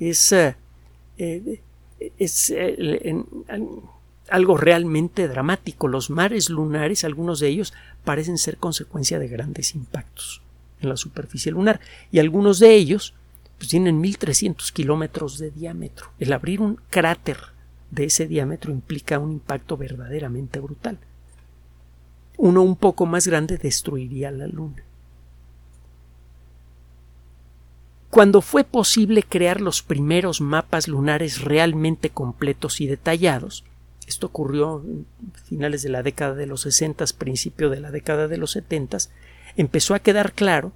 Es, 0.00 0.32
eh, 0.32 0.56
eh, 1.18 1.60
es 2.18 2.50
eh, 2.50 3.24
algo 4.28 4.56
realmente 4.56 5.28
dramático. 5.28 5.86
Los 5.86 6.10
mares 6.10 6.50
lunares, 6.50 7.04
algunos 7.04 7.38
de 7.40 7.48
ellos, 7.48 7.72
parecen 8.04 8.38
ser 8.38 8.56
consecuencia 8.56 9.18
de 9.18 9.28
grandes 9.28 9.74
impactos 9.74 10.42
en 10.80 10.88
la 10.88 10.96
superficie 10.96 11.52
lunar 11.52 11.80
y 12.10 12.18
algunos 12.18 12.58
de 12.58 12.74
ellos 12.74 13.14
pues, 13.58 13.68
tienen 13.68 14.00
1300 14.00 14.72
kilómetros 14.72 15.38
de 15.38 15.50
diámetro. 15.50 16.10
El 16.18 16.32
abrir 16.32 16.60
un 16.60 16.80
cráter 16.88 17.38
de 17.90 18.04
ese 18.04 18.26
diámetro 18.26 18.72
implica 18.72 19.18
un 19.18 19.32
impacto 19.32 19.76
verdaderamente 19.76 20.60
brutal. 20.60 20.98
Uno 22.38 22.62
un 22.62 22.76
poco 22.76 23.04
más 23.04 23.26
grande 23.26 23.58
destruiría 23.58 24.30
la 24.30 24.46
Luna. 24.46 24.82
Cuando 28.10 28.40
fue 28.40 28.64
posible 28.64 29.22
crear 29.22 29.60
los 29.60 29.82
primeros 29.82 30.40
mapas 30.40 30.88
lunares 30.88 31.42
realmente 31.42 32.10
completos 32.10 32.80
y 32.80 32.88
detallados, 32.88 33.64
esto 34.08 34.26
ocurrió 34.26 34.82
en 34.84 35.06
finales 35.44 35.82
de 35.82 35.90
la 35.90 36.02
década 36.02 36.34
de 36.34 36.46
los 36.46 36.62
60, 36.62 37.04
principio 37.16 37.70
de 37.70 37.78
la 37.78 37.92
década 37.92 38.26
de 38.26 38.36
los 38.36 38.50
70, 38.50 38.98
empezó 39.56 39.94
a 39.94 40.00
quedar 40.00 40.32
claro 40.32 40.72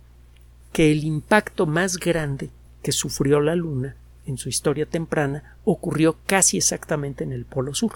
que 0.73 0.93
el 0.93 1.03
impacto 1.03 1.67
más 1.67 1.97
grande 1.99 2.51
que 2.83 2.93
sufrió 2.93 3.41
la 3.41 3.57
Luna 3.57 3.97
en 4.27 4.39
su 4.39 4.49
historia 4.49 4.87
temprana 4.87 5.57
ocurrió 5.65 6.17
casi 6.27 6.59
exactamente 6.59 7.25
en 7.25 7.33
el 7.33 7.45
Polo 7.45 7.75
Sur. 7.75 7.95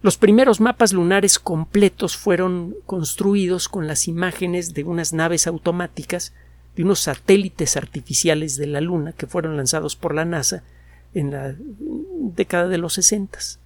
Los 0.00 0.16
primeros 0.16 0.60
mapas 0.60 0.92
lunares 0.92 1.40
completos 1.40 2.16
fueron 2.16 2.76
construidos 2.86 3.68
con 3.68 3.88
las 3.88 4.06
imágenes 4.06 4.74
de 4.74 4.84
unas 4.84 5.12
naves 5.12 5.48
automáticas 5.48 6.32
de 6.76 6.82
unos 6.82 7.00
satélites 7.00 7.76
artificiales 7.76 8.56
de 8.56 8.66
la 8.66 8.80
Luna 8.80 9.12
que 9.12 9.26
fueron 9.26 9.56
lanzados 9.56 9.96
por 9.96 10.14
la 10.14 10.24
NASA 10.24 10.62
en 11.14 11.30
la 11.30 11.54
década 11.58 12.68
de 12.68 12.78
los 12.78 12.94
sesentas. 12.94 13.58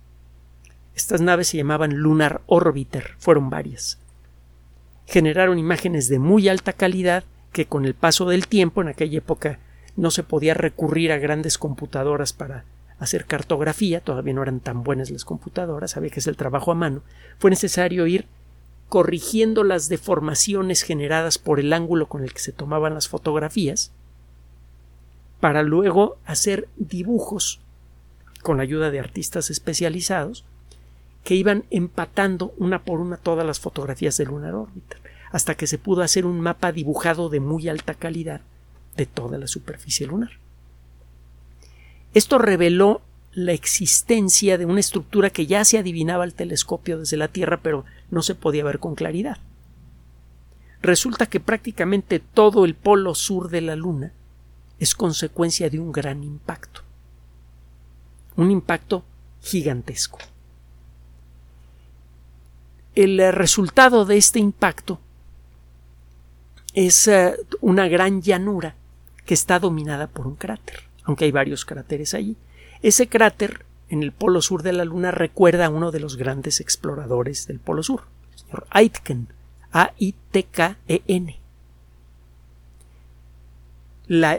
Estas 0.94 1.20
naves 1.20 1.48
se 1.48 1.58
llamaban 1.58 1.94
Lunar 1.94 2.40
Orbiter, 2.46 3.14
fueron 3.18 3.50
varias. 3.50 3.98
Generaron 5.06 5.58
imágenes 5.58 6.08
de 6.08 6.18
muy 6.18 6.48
alta 6.48 6.72
calidad 6.72 7.24
que 7.52 7.66
con 7.66 7.84
el 7.84 7.94
paso 7.94 8.28
del 8.28 8.48
tiempo, 8.48 8.82
en 8.82 8.88
aquella 8.88 9.18
época 9.18 9.58
no 9.94 10.10
se 10.10 10.22
podía 10.22 10.54
recurrir 10.54 11.12
a 11.12 11.18
grandes 11.18 11.58
computadoras 11.58 12.32
para 12.32 12.64
hacer 12.98 13.26
cartografía, 13.26 14.00
todavía 14.00 14.32
no 14.32 14.42
eran 14.42 14.60
tan 14.60 14.82
buenas 14.82 15.10
las 15.10 15.24
computadoras, 15.24 15.96
había 15.96 16.10
que 16.10 16.20
hacer 16.20 16.32
el 16.32 16.36
trabajo 16.36 16.72
a 16.72 16.74
mano, 16.74 17.02
fue 17.38 17.50
necesario 17.50 18.06
ir 18.06 18.26
corrigiendo 18.88 19.64
las 19.64 19.88
deformaciones 19.88 20.82
generadas 20.82 21.38
por 21.38 21.60
el 21.60 21.72
ángulo 21.72 22.06
con 22.06 22.22
el 22.22 22.32
que 22.32 22.40
se 22.40 22.52
tomaban 22.52 22.94
las 22.94 23.08
fotografías, 23.08 23.90
para 25.40 25.62
luego 25.62 26.16
hacer 26.24 26.68
dibujos 26.76 27.60
con 28.42 28.58
la 28.58 28.62
ayuda 28.62 28.90
de 28.90 29.00
artistas 29.00 29.50
especializados 29.50 30.44
que 31.24 31.34
iban 31.34 31.64
empatando 31.70 32.54
una 32.56 32.84
por 32.84 33.00
una 33.00 33.16
todas 33.16 33.44
las 33.44 33.58
fotografías 33.58 34.16
del 34.16 34.28
Lunar 34.28 34.54
Orbiter, 34.54 35.00
hasta 35.32 35.56
que 35.56 35.66
se 35.66 35.78
pudo 35.78 36.02
hacer 36.02 36.24
un 36.24 36.40
mapa 36.40 36.70
dibujado 36.70 37.28
de 37.28 37.40
muy 37.40 37.68
alta 37.68 37.94
calidad 37.94 38.42
de 38.96 39.06
toda 39.06 39.36
la 39.36 39.48
superficie 39.48 40.06
lunar. 40.06 40.30
Esto 42.14 42.38
reveló 42.38 43.02
la 43.32 43.52
existencia 43.52 44.56
de 44.56 44.64
una 44.64 44.80
estructura 44.80 45.28
que 45.30 45.46
ya 45.46 45.64
se 45.64 45.78
adivinaba 45.78 46.24
al 46.24 46.32
telescopio 46.32 46.98
desde 46.98 47.18
la 47.18 47.28
Tierra, 47.28 47.60
pero 47.60 47.84
no 48.10 48.22
se 48.22 48.34
podía 48.34 48.64
ver 48.64 48.78
con 48.78 48.94
claridad. 48.94 49.38
Resulta 50.82 51.26
que 51.26 51.40
prácticamente 51.40 52.20
todo 52.20 52.64
el 52.64 52.74
polo 52.74 53.14
sur 53.14 53.50
de 53.50 53.60
la 53.60 53.76
Luna 53.76 54.12
es 54.78 54.94
consecuencia 54.94 55.70
de 55.70 55.80
un 55.80 55.92
gran 55.92 56.22
impacto. 56.22 56.82
Un 58.36 58.50
impacto 58.50 59.04
gigantesco. 59.42 60.18
El 62.94 63.32
resultado 63.32 64.04
de 64.04 64.16
este 64.16 64.38
impacto 64.38 65.00
es 66.72 67.08
eh, 67.08 67.34
una 67.60 67.88
gran 67.88 68.22
llanura 68.22 68.74
que 69.24 69.34
está 69.34 69.58
dominada 69.58 70.06
por 70.06 70.26
un 70.26 70.36
cráter, 70.36 70.84
aunque 71.04 71.24
hay 71.24 71.32
varios 71.32 71.64
cráteres 71.64 72.14
allí. 72.14 72.36
Ese 72.80 73.08
cráter 73.08 73.65
en 73.88 74.02
el 74.02 74.12
polo 74.12 74.42
sur 74.42 74.62
de 74.62 74.72
la 74.72 74.84
Luna 74.84 75.10
recuerda 75.10 75.66
a 75.66 75.70
uno 75.70 75.92
de 75.92 76.00
los 76.00 76.16
grandes 76.16 76.60
exploradores 76.60 77.46
del 77.46 77.60
polo 77.60 77.82
sur, 77.82 78.02
el 78.32 78.38
señor 78.38 78.66
Aitken, 78.70 79.28
A-I-T-K-E-N. 79.72 81.40
La, 84.08 84.38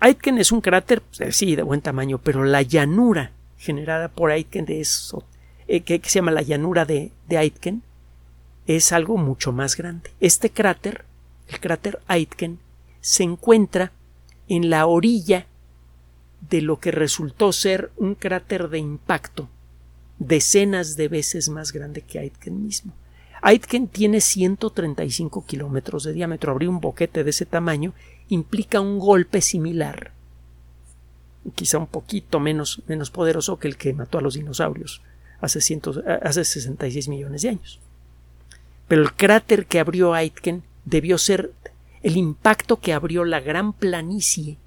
Aitken 0.00 0.38
es 0.38 0.52
un 0.52 0.60
cráter, 0.60 1.02
pues, 1.02 1.36
sí, 1.36 1.56
de 1.56 1.62
buen 1.62 1.80
tamaño, 1.80 2.18
pero 2.18 2.44
la 2.44 2.62
llanura 2.62 3.32
generada 3.58 4.08
por 4.08 4.30
Aitken 4.30 4.66
de 4.66 4.80
eso, 4.80 5.24
eh, 5.66 5.80
que, 5.80 6.00
se 6.04 6.18
llama 6.18 6.30
la 6.30 6.42
llanura 6.42 6.84
de, 6.84 7.10
de 7.28 7.38
Aitken, 7.38 7.82
es 8.66 8.92
algo 8.92 9.16
mucho 9.16 9.52
más 9.52 9.76
grande. 9.76 10.10
Este 10.20 10.50
cráter, 10.50 11.04
el 11.48 11.60
cráter 11.60 12.00
Aitken, 12.06 12.58
se 13.00 13.22
encuentra 13.22 13.92
en 14.48 14.70
la 14.70 14.86
orilla 14.86 15.46
de 16.40 16.62
lo 16.62 16.78
que 16.78 16.90
resultó 16.90 17.52
ser 17.52 17.90
un 17.96 18.14
cráter 18.14 18.68
de 18.68 18.78
impacto 18.78 19.48
decenas 20.18 20.96
de 20.96 21.08
veces 21.08 21.48
más 21.48 21.72
grande 21.72 22.02
que 22.02 22.18
Aitken 22.18 22.64
mismo. 22.64 22.92
Aitken 23.42 23.88
tiene 23.88 24.20
135 24.20 25.44
kilómetros 25.44 26.04
de 26.04 26.12
diámetro. 26.12 26.52
Abrir 26.52 26.68
un 26.68 26.80
boquete 26.80 27.22
de 27.22 27.30
ese 27.30 27.46
tamaño 27.46 27.92
implica 28.28 28.80
un 28.80 28.98
golpe 28.98 29.40
similar, 29.40 30.12
quizá 31.54 31.78
un 31.78 31.86
poquito 31.86 32.40
menos, 32.40 32.82
menos 32.86 33.10
poderoso 33.10 33.58
que 33.58 33.68
el 33.68 33.76
que 33.76 33.92
mató 33.92 34.18
a 34.18 34.22
los 34.22 34.34
dinosaurios 34.34 35.02
hace, 35.40 35.60
hace 36.22 36.44
66 36.44 37.08
millones 37.08 37.42
de 37.42 37.50
años. 37.50 37.78
Pero 38.88 39.02
el 39.02 39.12
cráter 39.12 39.66
que 39.66 39.80
abrió 39.80 40.14
Aitken 40.14 40.62
debió 40.84 41.18
ser 41.18 41.52
el 42.02 42.16
impacto 42.16 42.80
que 42.80 42.92
abrió 42.92 43.24
la 43.24 43.40
gran 43.40 43.72
planicie 43.72 44.58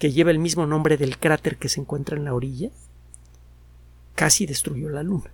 que 0.00 0.10
lleva 0.10 0.32
el 0.32 0.40
mismo 0.40 0.66
nombre 0.66 0.96
del 0.96 1.18
cráter 1.18 1.56
que 1.56 1.68
se 1.68 1.80
encuentra 1.80 2.16
en 2.16 2.24
la 2.24 2.34
orilla, 2.34 2.70
casi 4.16 4.46
destruyó 4.46 4.88
la 4.88 5.04
Luna 5.04 5.30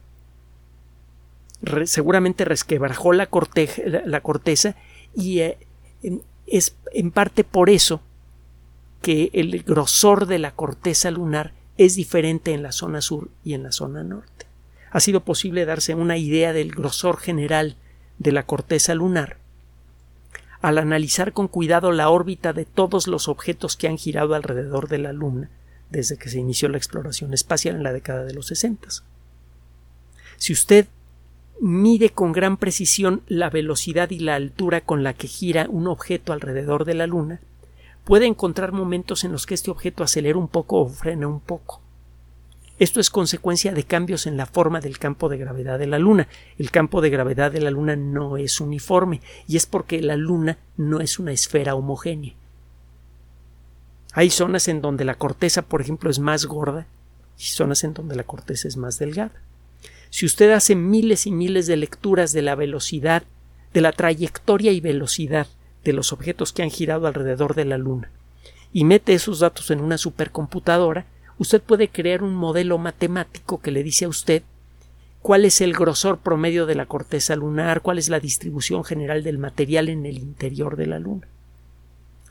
seguramente 1.84 2.44
resquebrajó 2.44 3.12
la, 3.12 3.26
corteza 3.26 4.76
y 5.14 5.40
eh, 5.40 5.58
es 6.46 6.76
en 6.92 7.10
parte 7.10 7.44
por 7.44 7.70
eso 7.70 8.00
que 9.02 9.30
el 9.32 9.62
grosor 9.62 10.26
de 10.26 10.38
la 10.38 10.52
corteza 10.52 11.10
lunar 11.10 11.52
es 11.78 11.96
diferente 11.96 12.52
en 12.52 12.62
la 12.62 12.72
zona 12.72 13.00
sur 13.00 13.30
y 13.44 13.54
en 13.54 13.62
la 13.62 13.72
zona 13.72 14.02
norte. 14.02 14.46
Ha 14.90 15.00
sido 15.00 15.20
posible 15.20 15.64
darse 15.64 15.94
una 15.94 16.16
idea 16.16 16.52
del 16.52 16.72
grosor 16.72 17.18
general 17.18 17.76
de 18.18 18.32
la 18.32 18.44
corteza 18.44 18.94
lunar 18.94 19.38
al 20.66 20.78
analizar 20.78 21.32
con 21.32 21.46
cuidado 21.46 21.92
la 21.92 22.08
órbita 22.08 22.52
de 22.52 22.64
todos 22.64 23.06
los 23.06 23.28
objetos 23.28 23.76
que 23.76 23.86
han 23.86 23.98
girado 23.98 24.34
alrededor 24.34 24.88
de 24.88 24.98
la 24.98 25.12
Luna 25.12 25.48
desde 25.90 26.16
que 26.16 26.28
se 26.28 26.40
inició 26.40 26.68
la 26.68 26.76
exploración 26.76 27.32
espacial 27.32 27.76
en 27.76 27.84
la 27.84 27.92
década 27.92 28.24
de 28.24 28.34
los 28.34 28.48
60. 28.48 28.88
Si 30.38 30.52
usted 30.52 30.88
mide 31.60 32.10
con 32.10 32.32
gran 32.32 32.56
precisión 32.56 33.22
la 33.28 33.48
velocidad 33.48 34.10
y 34.10 34.18
la 34.18 34.34
altura 34.34 34.80
con 34.80 35.04
la 35.04 35.14
que 35.14 35.28
gira 35.28 35.68
un 35.70 35.86
objeto 35.86 36.32
alrededor 36.32 36.84
de 36.84 36.94
la 36.94 37.06
Luna, 37.06 37.40
puede 38.02 38.26
encontrar 38.26 38.72
momentos 38.72 39.22
en 39.22 39.30
los 39.30 39.46
que 39.46 39.54
este 39.54 39.70
objeto 39.70 40.02
acelera 40.02 40.36
un 40.36 40.48
poco 40.48 40.80
o 40.80 40.88
frena 40.88 41.28
un 41.28 41.38
poco. 41.38 41.80
Esto 42.78 43.00
es 43.00 43.08
consecuencia 43.08 43.72
de 43.72 43.84
cambios 43.84 44.26
en 44.26 44.36
la 44.36 44.44
forma 44.44 44.80
del 44.80 44.98
campo 44.98 45.30
de 45.30 45.38
gravedad 45.38 45.78
de 45.78 45.86
la 45.86 45.98
Luna. 45.98 46.28
El 46.58 46.70
campo 46.70 47.00
de 47.00 47.08
gravedad 47.08 47.50
de 47.50 47.60
la 47.60 47.70
Luna 47.70 47.96
no 47.96 48.36
es 48.36 48.60
uniforme 48.60 49.22
y 49.48 49.56
es 49.56 49.64
porque 49.64 50.02
la 50.02 50.16
Luna 50.16 50.58
no 50.76 51.00
es 51.00 51.18
una 51.18 51.32
esfera 51.32 51.74
homogénea. 51.74 52.34
Hay 54.12 54.30
zonas 54.30 54.68
en 54.68 54.82
donde 54.82 55.04
la 55.04 55.14
corteza, 55.14 55.62
por 55.62 55.80
ejemplo, 55.80 56.10
es 56.10 56.18
más 56.18 56.44
gorda 56.44 56.86
y 57.38 57.44
zonas 57.44 57.82
en 57.84 57.94
donde 57.94 58.14
la 58.14 58.24
corteza 58.24 58.68
es 58.68 58.76
más 58.76 58.98
delgada. 58.98 59.32
Si 60.10 60.26
usted 60.26 60.50
hace 60.52 60.74
miles 60.74 61.26
y 61.26 61.30
miles 61.30 61.66
de 61.66 61.76
lecturas 61.76 62.32
de 62.32 62.42
la 62.42 62.54
velocidad, 62.54 63.24
de 63.72 63.80
la 63.80 63.92
trayectoria 63.92 64.72
y 64.72 64.80
velocidad 64.80 65.46
de 65.84 65.92
los 65.92 66.12
objetos 66.12 66.52
que 66.52 66.62
han 66.62 66.70
girado 66.70 67.06
alrededor 67.06 67.54
de 67.54 67.64
la 67.64 67.78
Luna, 67.78 68.10
y 68.72 68.84
mete 68.84 69.14
esos 69.14 69.40
datos 69.40 69.70
en 69.70 69.80
una 69.80 69.98
supercomputadora, 69.98 71.06
usted 71.38 71.62
puede 71.62 71.88
crear 71.88 72.22
un 72.22 72.34
modelo 72.34 72.78
matemático 72.78 73.60
que 73.60 73.70
le 73.70 73.82
dice 73.82 74.06
a 74.06 74.08
usted 74.08 74.42
cuál 75.20 75.44
es 75.44 75.60
el 75.60 75.72
grosor 75.72 76.18
promedio 76.18 76.66
de 76.66 76.76
la 76.76 76.86
corteza 76.86 77.34
lunar, 77.36 77.82
cuál 77.82 77.98
es 77.98 78.08
la 78.08 78.20
distribución 78.20 78.84
general 78.84 79.24
del 79.24 79.38
material 79.38 79.88
en 79.88 80.06
el 80.06 80.18
interior 80.18 80.76
de 80.76 80.86
la 80.86 80.98
Luna. 80.98 81.26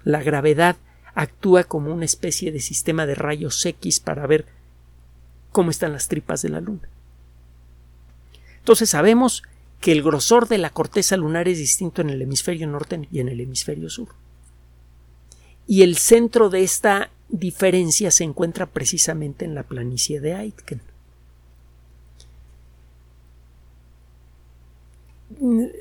La 0.04 0.24
gravedad 0.24 0.78
actúa 1.14 1.64
como 1.64 1.94
una 1.94 2.06
especie 2.06 2.52
de 2.52 2.60
sistema 2.60 3.06
de 3.06 3.16
rayos 3.16 3.66
X 3.66 4.00
para 4.00 4.26
ver 4.28 4.46
cómo 5.52 5.72
están 5.72 5.94
las 5.94 6.08
tripas 6.08 6.42
de 6.42 6.50
la 6.50 6.62
Luna. 6.62 6.88
Entonces 8.60 8.90
sabemos 8.90 9.44
que 9.82 9.92
el 9.92 10.02
grosor 10.02 10.48
de 10.48 10.58
la 10.58 10.70
corteza 10.70 11.18
lunar 11.18 11.48
es 11.48 11.58
distinto 11.58 12.02
en 12.02 12.10
el 12.10 12.22
hemisferio 12.22 12.66
norte 12.68 13.08
y 13.12 13.20
en 13.20 13.30
el 13.30 13.40
hemisferio 13.40 13.90
sur. 13.90 14.10
Y 15.68 15.84
el 15.84 15.98
centro 15.98 16.50
de 16.50 16.64
esta 16.64 17.10
diferencia 17.30 18.12
se 18.12 18.24
encuentra 18.24 18.66
precisamente 18.66 19.46
en 19.46 19.56
la 19.56 19.64
planicie 19.64 20.20
de 20.20 20.34
Aitken. 20.34 20.82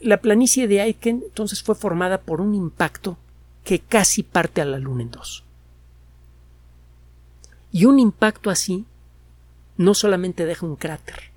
La 0.03 0.21
planicie 0.21 0.67
de 0.67 0.81
Aitken 0.81 1.23
entonces 1.25 1.63
fue 1.63 1.75
formada 1.75 2.21
por 2.23 2.41
un 2.41 2.55
impacto 2.55 3.19
que 3.63 3.79
casi 3.79 4.23
parte 4.23 4.61
a 4.61 4.65
la 4.65 4.79
Luna 4.79 5.03
en 5.03 5.11
dos. 5.11 5.45
Y 7.73 7.87
un 7.87 7.99
impacto 7.99 8.51
así 8.51 8.85
no 9.77 9.95
solamente 9.95 10.47
deja 10.47 10.65
un 10.65 10.77
cráter, 10.77 11.31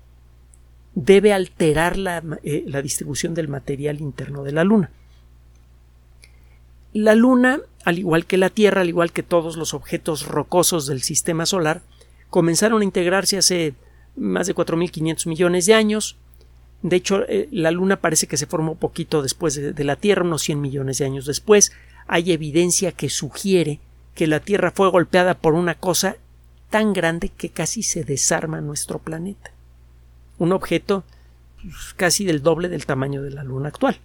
debe 0.94 1.32
alterar 1.32 1.96
la, 1.96 2.22
eh, 2.42 2.64
la, 2.66 2.82
distribución 2.82 3.34
del 3.34 3.48
material 3.48 4.00
interno 4.00 4.44
de 4.44 4.52
la 4.52 4.64
Luna. 4.64 4.90
La 7.00 7.14
Luna, 7.14 7.60
al 7.84 8.00
igual 8.00 8.26
que 8.26 8.38
la 8.38 8.50
Tierra, 8.50 8.80
al 8.80 8.88
igual 8.88 9.12
que 9.12 9.22
todos 9.22 9.56
los 9.56 9.72
objetos 9.72 10.26
rocosos 10.26 10.88
del 10.88 11.00
sistema 11.00 11.46
solar, 11.46 11.82
comenzaron 12.28 12.82
a 12.82 12.84
integrarse 12.84 13.38
hace 13.38 13.74
más 14.16 14.48
de 14.48 14.54
4.500 14.56 15.28
millones 15.28 15.66
de 15.66 15.74
años. 15.74 16.16
De 16.82 16.96
hecho, 16.96 17.22
eh, 17.28 17.48
la 17.52 17.70
Luna 17.70 18.00
parece 18.00 18.26
que 18.26 18.36
se 18.36 18.46
formó 18.46 18.74
poquito 18.74 19.22
después 19.22 19.54
de, 19.54 19.72
de 19.72 19.84
la 19.84 19.94
Tierra, 19.94 20.24
unos 20.24 20.42
100 20.42 20.60
millones 20.60 20.98
de 20.98 21.04
años 21.04 21.24
después 21.24 21.70
hay 22.08 22.32
evidencia 22.32 22.90
que 22.90 23.10
sugiere 23.10 23.78
que 24.16 24.26
la 24.26 24.40
Tierra 24.40 24.72
fue 24.72 24.90
golpeada 24.90 25.34
por 25.34 25.54
una 25.54 25.76
cosa 25.76 26.16
tan 26.68 26.92
grande 26.94 27.28
que 27.28 27.50
casi 27.50 27.84
se 27.84 28.02
desarma 28.02 28.60
nuestro 28.60 28.98
planeta. 28.98 29.52
Un 30.38 30.50
objeto 30.50 31.04
pues, 31.62 31.94
casi 31.96 32.24
del 32.24 32.42
doble 32.42 32.68
del 32.68 32.86
tamaño 32.86 33.22
de 33.22 33.30
la 33.30 33.44
Luna 33.44 33.68
actual. 33.68 34.00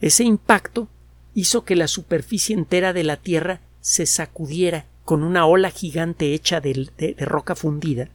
Ese 0.00 0.24
impacto 0.24 0.88
hizo 1.34 1.64
que 1.64 1.76
la 1.76 1.88
superficie 1.88 2.54
entera 2.54 2.92
de 2.92 3.04
la 3.04 3.16
Tierra 3.16 3.60
se 3.80 4.06
sacudiera 4.06 4.86
con 5.04 5.22
una 5.22 5.46
ola 5.46 5.70
gigante 5.70 6.32
hecha 6.34 6.60
de, 6.60 7.16
roca 7.18 7.54
fundida 7.54 8.08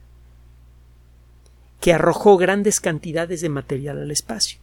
que 1.80 1.92
arrojó 1.92 2.36
grandes 2.36 2.80
cantidades 2.80 3.40
de 3.40 3.48
material 3.48 3.98
al 4.02 4.10
espacio. 4.10 4.58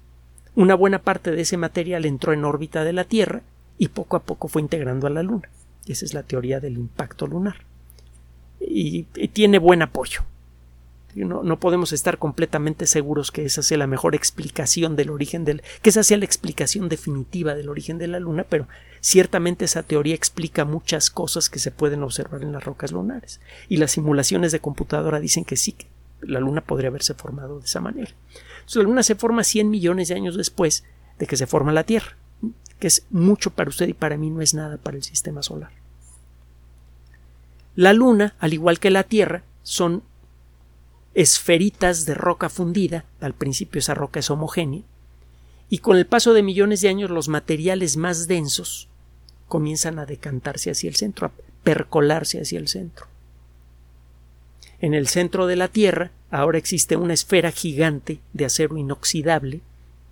Una 0.53 0.75
buena 0.75 0.99
parte 0.99 1.31
de 1.31 1.41
ese 1.41 1.55
material 1.55 2.05
entró 2.05 2.33
en 2.33 2.43
órbita 2.43 2.83
de 2.83 2.91
la 2.91 3.05
Tierra 3.05 3.41
y 3.77 3.89
poco 3.89 4.17
a 4.17 4.23
poco 4.23 4.49
fue 4.49 4.61
integrando 4.61 5.07
a 5.07 5.09
la 5.09 5.23
Luna. 5.23 5.49
Esa 5.85 6.03
es 6.03 6.13
la 6.13 6.23
teoría 6.23 6.59
del 6.59 6.73
impacto 6.73 7.27
lunar. 7.27 7.57
Y, 8.59 9.03
tiene 9.33 9.59
buen 9.59 9.81
apoyo. 9.81 10.21
No, 11.15 11.59
podemos 11.59 11.93
estar 11.93 12.17
completamente 12.17 12.85
seguros 12.87 13.31
que 13.31 13.45
esa 13.45 13.63
sea 13.63 13.77
la 13.77 13.87
mejor 13.87 14.15
explicación 14.15 14.97
del 14.97 15.09
origen 15.09 15.45
del 15.45 15.63
que 15.81 15.89
esa 15.89 16.03
sea 16.03 16.17
la 16.17 16.25
explicación 16.25 16.89
definitiva 16.89 17.55
del 17.55 17.69
origen 17.69 17.97
de 17.97 18.07
la 18.07 18.19
luna, 18.19 18.45
pero 18.47 18.67
ciertamente 18.99 19.63
esa 19.63 19.83
teoría 19.83 20.13
explica 20.13 20.65
muchas 20.65 21.09
cosas 21.09 21.49
que 21.49 21.59
se 21.59 21.71
pueden 21.71 22.03
observar 22.03 22.41
en 22.41 22.51
las 22.51 22.65
rocas 22.65 22.91
lunares 22.91 23.39
y 23.69 23.77
las 23.77 23.91
simulaciones 23.91 24.51
de 24.51 24.59
computadora 24.59 25.21
dicen 25.21 25.45
que 25.45 25.55
sí, 25.55 25.71
que 25.71 25.87
la 26.21 26.41
luna 26.41 26.59
podría 26.59 26.89
haberse 26.89 27.13
formado 27.13 27.59
de 27.59 27.65
esa 27.65 27.79
manera 27.79 28.11
la 28.73 28.83
Luna 28.83 29.03
se 29.03 29.15
forma 29.15 29.43
100 29.43 29.69
millones 29.69 30.07
de 30.07 30.15
años 30.15 30.35
después 30.35 30.83
de 31.19 31.27
que 31.27 31.37
se 31.37 31.47
forma 31.47 31.71
la 31.71 31.83
Tierra, 31.83 32.17
que 32.79 32.87
es 32.87 33.05
mucho 33.09 33.51
para 33.51 33.69
usted 33.69 33.87
y 33.87 33.93
para 33.93 34.17
mí 34.17 34.29
no 34.29 34.41
es 34.41 34.53
nada 34.53 34.77
para 34.77 34.97
el 34.97 35.03
sistema 35.03 35.43
solar. 35.43 35.71
La 37.75 37.93
Luna, 37.93 38.35
al 38.39 38.53
igual 38.53 38.79
que 38.79 38.89
la 38.89 39.03
Tierra, 39.03 39.43
son 39.63 40.03
esferitas 41.15 42.05
de 42.05 42.13
roca 42.13 42.49
fundida, 42.49 43.05
al 43.21 43.33
principio 43.33 43.79
esa 43.79 43.93
roca 43.93 44.19
es 44.19 44.29
homogénea, 44.29 44.81
y 45.69 45.79
con 45.79 45.97
el 45.97 46.05
paso 46.05 46.33
de 46.33 46.43
millones 46.43 46.81
de 46.81 46.89
años 46.89 47.09
los 47.09 47.29
materiales 47.29 47.97
más 47.97 48.27
densos 48.27 48.87
comienzan 49.47 49.97
a 49.97 50.05
decantarse 50.05 50.69
hacia 50.69 50.89
el 50.89 50.95
centro, 50.95 51.27
a 51.27 51.31
percolarse 51.63 52.39
hacia 52.41 52.59
el 52.59 52.67
centro. 52.67 53.07
En 54.79 54.93
el 54.93 55.07
centro 55.07 55.47
de 55.47 55.55
la 55.55 55.69
Tierra 55.69 56.11
ahora 56.29 56.57
existe 56.57 56.97
una 56.97 57.13
esfera 57.13 57.51
gigante 57.51 58.19
de 58.33 58.45
acero 58.45 58.77
inoxidable, 58.77 59.61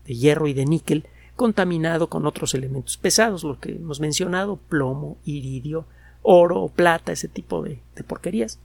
de 0.07 0.15
hierro 0.15 0.47
y 0.47 0.53
de 0.53 0.65
níquel, 0.65 1.05
contaminado 1.35 2.07
con 2.07 2.25
otros 2.25 2.53
elementos 2.53 2.97
pesados, 2.97 3.43
lo 3.43 3.59
que 3.59 3.71
hemos 3.71 3.99
mencionado, 3.99 4.55
plomo, 4.55 5.17
iridio, 5.25 5.85
oro, 6.21 6.71
plata, 6.73 7.11
ese 7.11 7.27
tipo 7.27 7.61
de, 7.61 7.79
porquerías. 8.07 8.57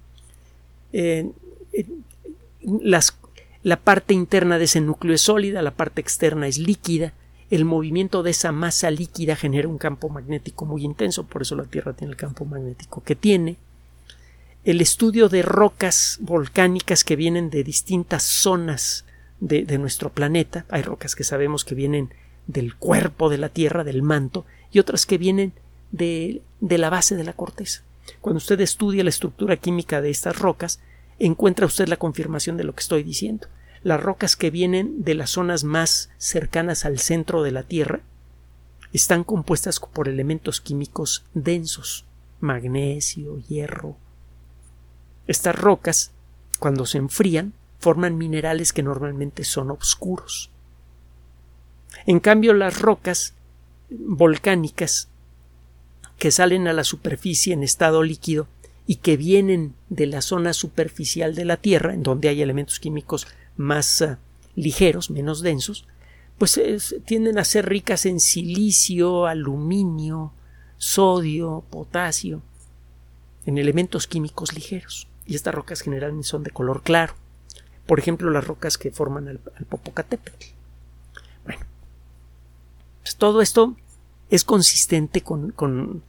La 3.62 3.76
parte 3.76 4.14
interna 4.14 4.58
de 4.58 4.64
ese 4.64 4.80
núcleo 4.80 5.14
es 5.14 5.22
sólida, 5.22 5.62
la 5.62 5.72
parte 5.72 6.00
externa 6.00 6.46
es 6.46 6.58
líquida, 6.58 7.12
el 7.50 7.64
movimiento 7.64 8.22
de 8.22 8.30
esa 8.30 8.52
masa 8.52 8.90
líquida 8.90 9.36
genera 9.36 9.68
un 9.68 9.78
campo 9.78 10.08
magnético 10.08 10.66
muy 10.66 10.84
intenso, 10.84 11.24
por 11.24 11.42
eso 11.42 11.56
la 11.56 11.64
Tierra 11.64 11.94
tiene 11.94 12.12
el 12.12 12.16
campo 12.16 12.44
magnético 12.44 13.02
que 13.02 13.16
tiene 13.16 13.56
el 14.64 14.82
estudio 14.82 15.30
de 15.30 15.42
rocas 15.42 16.18
volcánicas 16.20 17.04
que 17.04 17.16
vienen 17.16 17.48
de 17.48 17.64
distintas 17.64 18.22
zonas 18.22 19.06
de, 19.40 19.78
nuestro 19.78 20.10
planeta. 20.10 20.66
Hay 20.68 20.82
rocas 20.82 21.14
que 21.14 21.24
sabemos 21.24 21.64
que 21.64 21.74
vienen 21.74 22.12
del 22.46 22.74
cuerpo 22.74 23.30
de 23.30 23.38
la 23.38 23.48
Tierra, 23.48 23.82
del 23.82 24.02
manto, 24.02 24.44
y 24.70 24.78
otras 24.78 25.06
que 25.06 25.16
vienen 25.16 25.54
de, 25.90 26.42
de 26.60 26.76
la 26.76 26.90
base 26.90 27.16
de 27.16 27.24
la 27.24 27.32
corteza. 27.32 27.82
Cuando 28.20 28.38
usted 28.38 28.60
estudia 28.60 29.04
la 29.04 29.10
estructura 29.10 29.56
química 29.56 30.02
de 30.02 30.10
estas 30.10 30.38
rocas, 30.38 30.80
encuentra 31.18 31.66
usted 31.66 31.88
la 31.88 31.96
confirmación 31.96 32.56
de 32.56 32.64
lo 32.64 32.74
que 32.74 32.80
estoy 32.80 33.02
diciendo. 33.02 33.48
Las 33.82 34.02
rocas 34.02 34.36
que 34.36 34.50
vienen 34.50 35.02
de 35.04 35.14
las 35.14 35.30
zonas 35.30 35.64
más 35.64 36.10
cercanas 36.18 36.84
al 36.84 36.98
centro 36.98 37.42
de 37.42 37.52
la 37.52 37.62
Tierra 37.62 38.00
están 38.92 39.24
compuestas 39.24 39.80
por 39.80 40.08
elementos 40.08 40.60
químicos 40.60 41.24
densos, 41.34 42.04
magnesio, 42.40 43.38
hierro, 43.48 43.96
estas 45.28 45.54
rocas, 45.54 46.10
cuando 46.58 46.86
se 46.86 46.96
enfrían, 46.96 47.52
forman 47.78 48.16
minerales 48.16 48.72
que 48.72 48.82
normalmente 48.82 49.44
son 49.44 49.70
oscuros. 49.70 50.50
En 52.06 52.18
cambio, 52.18 52.54
las 52.54 52.80
rocas 52.80 53.34
volcánicas 53.90 55.08
que 56.16 56.30
salen 56.30 56.66
a 56.66 56.72
la 56.72 56.82
superficie 56.82 57.52
en 57.52 57.62
estado 57.62 58.02
líquido 58.02 58.48
y 58.88 58.96
que 58.96 59.18
vienen 59.18 59.74
de 59.90 60.06
la 60.06 60.22
zona 60.22 60.54
superficial 60.54 61.34
de 61.34 61.44
la 61.44 61.58
Tierra, 61.58 61.92
en 61.92 62.02
donde 62.02 62.30
hay 62.30 62.40
elementos 62.40 62.80
químicos 62.80 63.26
más 63.58 64.00
uh, 64.00 64.16
ligeros, 64.56 65.10
menos 65.10 65.42
densos, 65.42 65.86
pues 66.38 66.56
es, 66.56 66.96
tienden 67.04 67.38
a 67.38 67.44
ser 67.44 67.68
ricas 67.68 68.06
en 68.06 68.18
silicio, 68.18 69.26
aluminio, 69.26 70.32
sodio, 70.78 71.64
potasio, 71.68 72.40
en 73.44 73.58
elementos 73.58 74.06
químicos 74.06 74.54
ligeros 74.54 75.06
y 75.26 75.34
estas 75.36 75.54
rocas 75.54 75.82
generalmente 75.82 76.26
son 76.26 76.42
de 76.42 76.50
color 76.50 76.82
claro. 76.82 77.12
Por 77.86 77.98
ejemplo, 77.98 78.30
las 78.30 78.46
rocas 78.46 78.78
que 78.78 78.90
forman 78.90 79.28
el, 79.28 79.38
Popocatépetl. 79.38 80.46
Bueno, 81.44 81.66
pues 83.02 83.16
todo 83.16 83.42
esto 83.42 83.76
es 84.30 84.44
consistente 84.44 85.20
con, 85.20 85.50
con, 85.50 86.02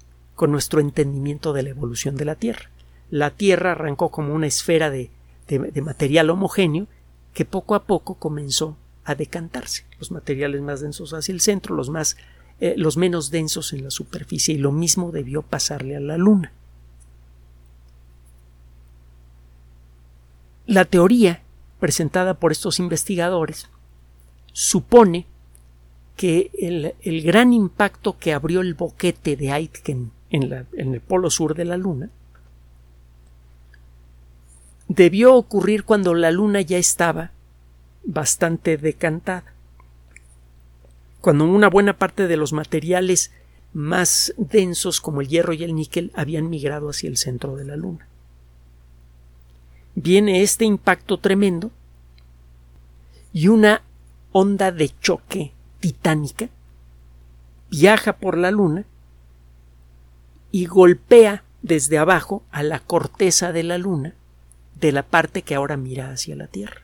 nuestro 0.47 0.79
entendimiento 0.79 1.53
de 1.53 1.63
la 1.63 1.69
evolución 1.69 2.15
de 2.15 2.25
la 2.25 2.35
Tierra. 2.35 2.69
La 3.09 3.31
Tierra 3.31 3.73
arrancó 3.73 4.09
como 4.09 4.33
una 4.33 4.47
esfera 4.47 4.89
de, 4.89 5.09
de, 5.47 5.81
material 5.81 6.29
homogéneo 6.29 6.87
que 7.33 7.45
poco 7.45 7.75
a 7.75 7.83
poco 7.83 8.15
comenzó 8.15 8.77
a 9.03 9.15
decantarse. 9.15 9.85
Los 9.99 10.11
materiales 10.11 10.61
más 10.61 10.81
densos 10.81 11.13
hacia 11.13 11.33
el 11.33 11.41
centro, 11.41 11.75
los 11.75 11.89
más 11.89 12.17
eh, 12.59 12.75
los 12.77 12.97
menos 12.97 13.31
densos 13.31 13.71
en 13.71 13.83
la 13.85 13.91
superficie, 13.91 14.55
y 14.55 14.57
lo 14.57 14.71
mismo 14.71 15.11
debió 15.11 15.41
pasarle 15.41 15.95
a 15.95 16.01
la 16.01 16.17
Luna. 16.17 16.51
La 20.67 20.85
teoría 20.85 21.41
presentada 21.79 22.33
por 22.33 22.51
estos 22.51 22.79
investigadores 22.79 23.69
supone 24.51 25.25
que 26.17 26.51
el, 26.59 27.21
gran 27.23 27.53
impacto 27.53 28.17
que 28.17 28.33
abrió 28.33 28.59
el 28.59 28.73
boquete 28.73 29.37
de 29.37 29.51
Aitken 29.51 30.11
en, 30.31 30.93
el 30.93 31.01
polo 31.01 31.29
sur 31.29 31.55
de 31.55 31.65
la 31.65 31.77
Luna 31.77 32.09
debió 34.87 35.35
ocurrir 35.35 35.83
cuando 35.83 36.13
la 36.13 36.31
Luna 36.31 36.61
ya 36.61 36.77
estaba 36.77 37.31
bastante 38.03 38.77
decantada, 38.77 39.53
cuando 41.21 41.45
una 41.45 41.69
buena 41.69 41.97
parte 41.97 42.27
de 42.27 42.37
los 42.37 42.53
materiales 42.53 43.31
más 43.71 44.33
densos 44.37 44.99
como 44.99 45.21
el 45.21 45.27
hierro 45.27 45.53
y 45.53 45.63
el 45.63 45.75
níquel 45.75 46.11
habían 46.15 46.49
migrado 46.49 46.89
hacia 46.89 47.09
el 47.09 47.17
centro 47.17 47.55
de 47.55 47.65
la 47.65 47.75
Luna. 47.75 48.07
Viene 49.95 50.41
este 50.41 50.65
impacto 50.65 51.19
tremendo 51.19 51.71
y 53.31 53.47
una 53.47 53.83
onda 54.31 54.71
de 54.71 54.91
choque 54.99 55.51
titánica 55.79 56.49
viaja 57.69 58.13
por 58.13 58.37
la 58.37 58.49
Luna 58.49 58.85
y 60.51 60.65
golpea 60.65 61.43
desde 61.61 61.97
abajo 61.97 62.43
a 62.51 62.63
la 62.63 62.79
corteza 62.79 63.51
de 63.51 63.63
la 63.63 63.77
Luna 63.77 64.13
de 64.79 64.91
la 64.91 65.03
parte 65.03 65.41
que 65.41 65.55
ahora 65.55 65.77
mira 65.77 66.11
hacia 66.11 66.35
la 66.35 66.47
Tierra. 66.47 66.81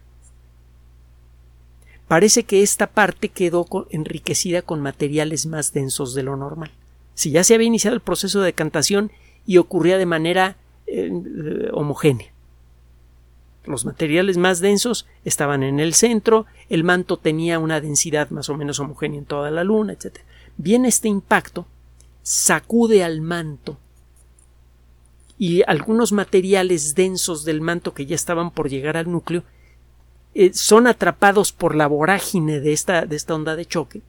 Parece 2.08 2.43
que 2.43 2.62
esta 2.62 2.88
parte 2.88 3.30
quedó 3.30 3.65
enriquecida 3.89 4.62
con 4.62 4.82
materiales 4.82 5.45
más 5.45 5.73
densos 5.73 6.13
de 6.13 6.23
lo 6.23 6.36
normal. 6.36 6.71
Si 7.15 7.32
ya 7.32 7.43
se 7.43 7.56
había 7.56 7.67
iniciado 7.67 7.95
el 7.95 8.01
proceso 8.01 8.39
de 8.39 8.47
decantación 8.47 9.12
y 9.47 9.58
ocurría 9.58 9.97
de 9.97 10.06
manera 10.06 10.58
eh, 10.88 11.69
homogénea. 11.73 12.32
Los 13.65 13.86
materiales 13.86 14.38
más 14.38 14.60
densos 14.60 15.08
estaban 15.23 15.63
en 15.63 15.80
el 15.80 15.95
centro, 15.95 16.45
el 16.69 16.84
manto 16.84 17.17
tenía 17.17 17.58
una 17.58 17.82
densidad 17.82 18.30
más 18.30 18.49
o 18.49 18.58
menos 18.58 18.80
homogénea 18.80 19.19
en 19.19 19.25
toda 19.25 19.49
la 19.49 19.63
Luna, 19.63 19.93
etc. 19.93 20.19
Viene 20.58 20.89
este 20.89 21.08
impacto, 21.08 21.65
sacude 22.27 23.03
al 23.03 23.21
manto 23.21 23.77
y 25.38 25.61
algunos 25.67 26.11
materiales 26.11 26.95
densos 26.95 27.45
del 27.45 27.61
manto 27.61 27.93
que 27.93 28.07
ya 28.07 28.15
estaban 28.15 28.49
por 28.49 28.67
llegar 28.67 28.97
al 28.97 29.11
núcleo 29.11 29.43
eh, 30.33 30.51
son 30.51 30.88
atrapados 30.88 31.51
por 31.51 31.75
la 31.75 31.85
vorágine 31.85 32.59
de 32.61 32.73
esta, 32.73 33.05
de 33.05 33.15
esta 33.15 33.35
onda 33.35 33.55
de 33.55 33.67
choque 33.67 34.01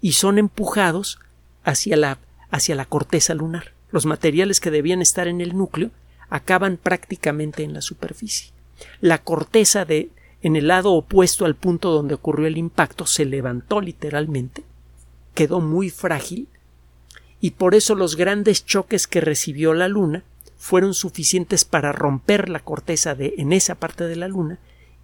y 0.00 0.14
son 0.14 0.38
empujados 0.38 1.20
hacia 1.62 1.96
la, 1.96 2.18
hacia 2.50 2.74
la 2.74 2.86
corteza 2.86 3.34
lunar. 3.34 3.72
Los 3.92 4.04
materiales 4.04 4.58
que 4.58 4.72
debían 4.72 5.00
estar 5.00 5.28
en 5.28 5.40
el 5.40 5.56
núcleo 5.56 5.92
acaban 6.30 6.76
prácticamente 6.76 7.62
en 7.62 7.72
la 7.72 7.82
superficie. 7.82 8.50
La 9.00 9.18
corteza 9.22 9.84
de 9.84 10.10
en 10.42 10.56
el 10.56 10.66
lado 10.66 10.92
opuesto 10.92 11.44
al 11.44 11.54
punto 11.54 11.92
donde 11.92 12.14
ocurrió 12.14 12.48
el 12.48 12.58
impacto 12.58 13.06
se 13.06 13.24
levantó 13.24 13.80
literalmente, 13.80 14.64
quedó 15.34 15.60
muy 15.60 15.88
frágil 15.88 16.48
y 17.44 17.50
por 17.50 17.74
eso 17.74 17.94
los 17.94 18.16
grandes 18.16 18.64
choques 18.64 19.06
que 19.06 19.20
recibió 19.20 19.74
la 19.74 19.86
Luna 19.86 20.22
fueron 20.56 20.94
suficientes 20.94 21.66
para 21.66 21.92
romper 21.92 22.48
la 22.48 22.60
corteza 22.60 23.14
de, 23.14 23.34
en 23.36 23.52
esa 23.52 23.74
parte 23.74 24.04
de 24.04 24.16
la 24.16 24.28
Luna 24.28 24.58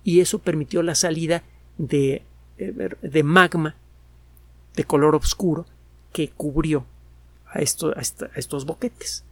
y 0.04 0.20
eso 0.20 0.38
permitió 0.38 0.82
la 0.82 0.94
salida 0.94 1.42
de, 1.76 2.22
eh, 2.56 2.96
de 3.02 3.22
magma 3.24 3.76
de 4.74 4.84
color 4.84 5.16
oscuro 5.16 5.66
que 6.14 6.30
cubrió 6.30 6.86
a, 7.44 7.58
esto, 7.58 7.92
a, 7.94 8.00
estos 8.00 8.64
boquetes. 8.64 9.22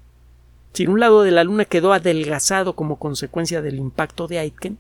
Si 0.75 0.87
un 0.87 1.01
lado 1.01 1.23
de 1.23 1.31
la 1.31 1.45
Luna 1.45 1.65
quedó 1.65 1.95
adelgazado 1.95 2.77
como 2.77 2.99
consecuencia 2.99 3.63
del 3.63 3.77
impacto 3.77 4.29
de 4.29 4.39
Aitken, 4.39 4.77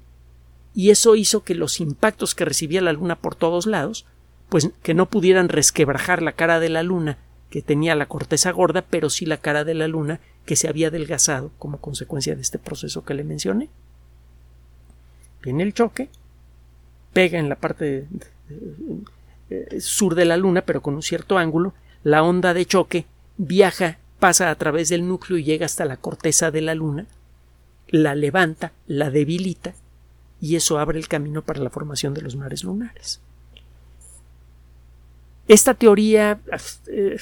y 0.74 0.90
eso 0.90 1.16
hizo 1.16 1.44
que 1.44 1.54
los 1.54 1.80
impactos 1.80 2.34
que 2.34 2.44
recibía 2.44 2.82
la 2.82 2.92
Luna 2.92 3.16
por 3.16 3.34
todos 3.34 3.64
lados, 3.64 4.04
pues 4.50 4.68
que 4.82 4.92
no 4.92 5.06
pudieran 5.06 5.48
resquebrajar 5.48 6.20
la 6.20 6.32
cara 6.32 6.60
de 6.60 6.68
la 6.68 6.82
Luna 6.82 7.16
que 7.50 7.62
tenía 7.62 7.94
la 7.94 8.06
corteza 8.06 8.50
gorda, 8.50 8.82
pero 8.82 9.10
sí 9.10 9.26
la 9.26 9.38
cara 9.38 9.64
de 9.64 9.74
la 9.74 9.88
Luna 9.88 10.20
que 10.44 10.56
se 10.56 10.68
había 10.68 10.88
adelgazado 10.88 11.50
como 11.58 11.78
consecuencia 11.78 12.34
de 12.34 12.42
este 12.42 12.58
proceso 12.58 13.04
que 13.04 13.14
le 13.14 13.24
mencioné. 13.24 13.68
Viene 15.42 15.62
el 15.62 15.74
choque, 15.74 16.08
pega 17.12 17.38
en 17.38 17.48
la 17.48 17.56
parte 17.56 18.06
sur 19.80 20.14
de 20.14 20.24
la 20.24 20.36
Luna, 20.36 20.62
pero 20.62 20.82
con 20.82 20.94
un 20.94 21.02
cierto 21.02 21.38
ángulo, 21.38 21.74
la 22.04 22.22
onda 22.22 22.54
de 22.54 22.66
choque 22.66 23.06
viaja, 23.36 23.98
pasa 24.18 24.50
a 24.50 24.54
través 24.56 24.88
del 24.88 25.06
núcleo 25.06 25.38
y 25.38 25.44
llega 25.44 25.66
hasta 25.66 25.84
la 25.84 25.96
corteza 25.96 26.50
de 26.50 26.60
la 26.60 26.74
Luna, 26.74 27.06
la 27.88 28.14
levanta, 28.14 28.72
la 28.86 29.10
debilita, 29.10 29.74
y 30.40 30.56
eso 30.56 30.78
abre 30.78 30.98
el 30.98 31.08
camino 31.08 31.42
para 31.42 31.60
la 31.60 31.70
formación 31.70 32.14
de 32.14 32.22
los 32.22 32.36
mares 32.36 32.64
lunares. 32.64 33.20
Esta 35.46 35.74
teoría 35.74 36.40
eh, 36.88 37.16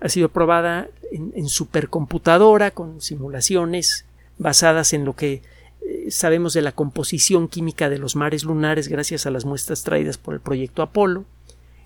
ha 0.00 0.08
sido 0.08 0.28
probada 0.28 0.88
en, 1.10 1.48
supercomputadora 1.48 2.70
con 2.70 3.00
simulaciones 3.00 4.04
basadas 4.38 4.92
en 4.92 5.04
lo 5.04 5.16
que 5.16 5.42
eh, 5.80 6.10
sabemos 6.10 6.52
de 6.52 6.62
la 6.62 6.72
composición 6.72 7.48
química 7.48 7.88
de 7.88 7.98
los 7.98 8.14
mares 8.14 8.44
lunares 8.44 8.88
gracias 8.88 9.26
a 9.26 9.30
las 9.30 9.44
muestras 9.44 9.82
traídas 9.82 10.18
por 10.18 10.34
el 10.34 10.40
proyecto 10.40 10.82
Apolo, 10.82 11.24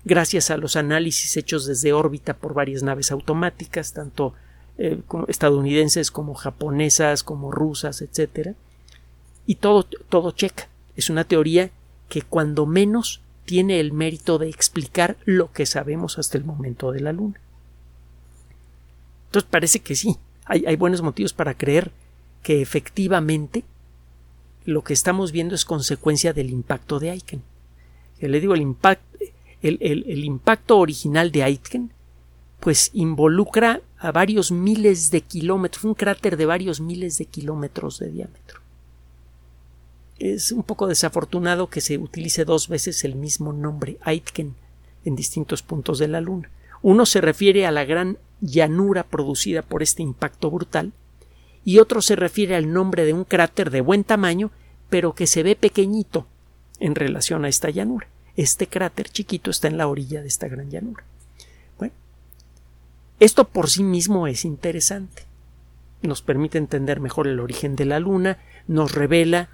gracias 0.05 0.51
a 0.51 0.57
los 0.57 0.75
análisis 0.75 1.37
hechos 1.37 1.65
desde 1.65 1.93
órbita 1.93 2.35
por 2.35 2.53
varias 2.53 2.83
naves 2.83 3.11
automáticas, 3.11 3.93
tanto 3.93 4.33
eh, 4.77 4.99
estadounidenses 5.27 6.11
como 6.11 6.33
japonesas, 6.33 7.23
como 7.23 7.51
rusas, 7.51 8.01
etc. 8.01 8.55
Y 9.45 9.55
todo, 9.55 9.83
todo 9.83 10.31
checa. 10.31 10.67
Es 10.95 11.09
una 11.09 11.23
teoría 11.23 11.71
que 12.09 12.21
cuando 12.21 12.65
menos 12.65 13.21
tiene 13.45 13.79
el 13.79 13.91
mérito 13.91 14.37
de 14.37 14.49
explicar 14.49 15.17
lo 15.25 15.51
que 15.51 15.65
sabemos 15.65 16.17
hasta 16.17 16.37
el 16.37 16.43
momento 16.43 16.91
de 16.91 17.01
la 17.01 17.13
Luna. 17.13 17.39
Entonces 19.33 19.49
parece 19.49 19.79
que 19.79 19.95
sí, 19.95 20.15
hay, 20.45 20.75
buenos 20.75 21.01
motivos 21.01 21.33
para 21.33 21.55
creer 21.55 21.91
que 22.43 22.61
efectivamente 22.61 23.63
lo 24.63 24.83
que 24.83 24.93
estamos 24.93 25.31
viendo 25.31 25.55
es 25.55 25.65
consecuencia 25.65 26.33
del 26.33 26.51
impacto 26.51 26.99
de 26.99 27.09
Aiken. 27.09 27.41
le 28.19 28.39
digo, 28.39 28.53
el, 28.53 30.23
impacto 30.23 30.77
original 30.77 31.31
de 31.31 31.41
Aiken 31.41 31.89
pues 32.59 32.91
involucra 32.93 33.81
a 33.97 34.11
varios 34.11 34.51
miles 34.51 35.09
de 35.09 35.21
kilómetros, 35.21 35.83
un 35.83 35.95
cráter 35.95 36.37
de 36.37 36.45
varios 36.45 36.79
miles 36.79 37.17
de 37.17 37.25
kilómetros 37.25 37.97
de 37.97 38.11
diámetro. 38.11 38.59
Es 40.19 40.51
un 40.51 40.61
poco 40.61 40.85
desafortunado 40.85 41.71
que 41.71 41.81
se 41.81 41.97
utilice 41.97 42.45
dos 42.45 42.67
veces 42.67 43.03
el 43.03 43.15
mismo 43.15 43.51
nombre, 43.51 43.97
Aitken, 44.03 44.53
en 45.05 45.15
distintos 45.15 45.63
puntos 45.63 45.97
de 45.97 46.07
la 46.07 46.21
Luna. 46.21 46.51
Uno 46.83 47.07
se 47.07 47.19
refiere 47.19 47.65
a 47.65 47.71
la 47.71 47.83
gran 47.83 48.19
llanura 48.43 49.03
producida 49.03 49.61
por 49.61 49.81
este 49.81 50.03
impacto 50.03 50.51
brutal, 50.51 50.91
y 51.65 51.79
otro 51.79 52.01
se 52.01 52.15
refiere 52.15 52.55
al 52.55 52.73
nombre 52.73 53.05
de 53.05 53.13
un 53.13 53.23
cráter 53.23 53.71
de 53.71 53.81
buen 53.81 54.03
tamaño, 54.03 54.51
pero 54.89 55.15
que 55.15 55.27
se 55.27 55.43
ve 55.43 55.55
pequeñito 55.55 56.27
en 56.79 56.95
relación 56.95 57.45
a 57.45 57.47
esta 57.47 57.69
llanura. 57.69 58.07
Este 58.35 58.67
cráter 58.67 59.09
chiquito 59.09 59.49
está 59.49 59.67
en 59.67 59.77
la 59.77 59.87
orilla 59.87 60.21
de 60.21 60.27
esta 60.27 60.47
gran 60.47 60.69
llanura. 60.69 61.03
Bueno, 61.79 61.93
esto 63.19 63.47
por 63.47 63.69
sí 63.69 63.83
mismo 63.83 64.27
es 64.27 64.43
interesante. 64.43 65.23
Nos 66.01 66.21
permite 66.21 66.57
entender 66.57 66.99
mejor 66.99 67.27
el 67.27 67.39
origen 67.39 67.77
de 67.77 67.85
la 67.85 67.99
Luna, 67.99 68.39
nos 68.67 68.93
revela 68.93 69.49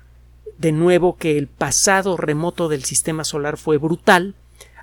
de 0.57 0.71
nuevo 0.71 1.15
que 1.15 1.37
el 1.37 1.47
pasado 1.47 2.17
remoto 2.17 2.69
del 2.69 2.83
sistema 2.83 3.23
solar 3.23 3.57
fue 3.57 3.77
brutal, 3.77 4.35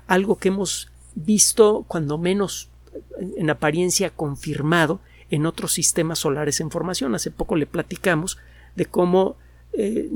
algo 0.07 0.37
que 0.37 0.47
hemos 0.47 0.89
visto 1.13 1.83
cuando 1.87 2.17
menos 2.17 2.69
en 3.37 3.49
apariencia 3.49 4.09
confirmado 4.09 4.99
en 5.29 5.45
otros 5.45 5.73
sistemas 5.73 6.19
solares 6.19 6.59
en 6.59 6.71
formación. 6.71 7.15
Hace 7.15 7.31
poco 7.31 7.55
le 7.55 7.65
platicamos 7.65 8.37
de 8.75 8.85
cómo 8.85 9.35
eh, 9.73 10.09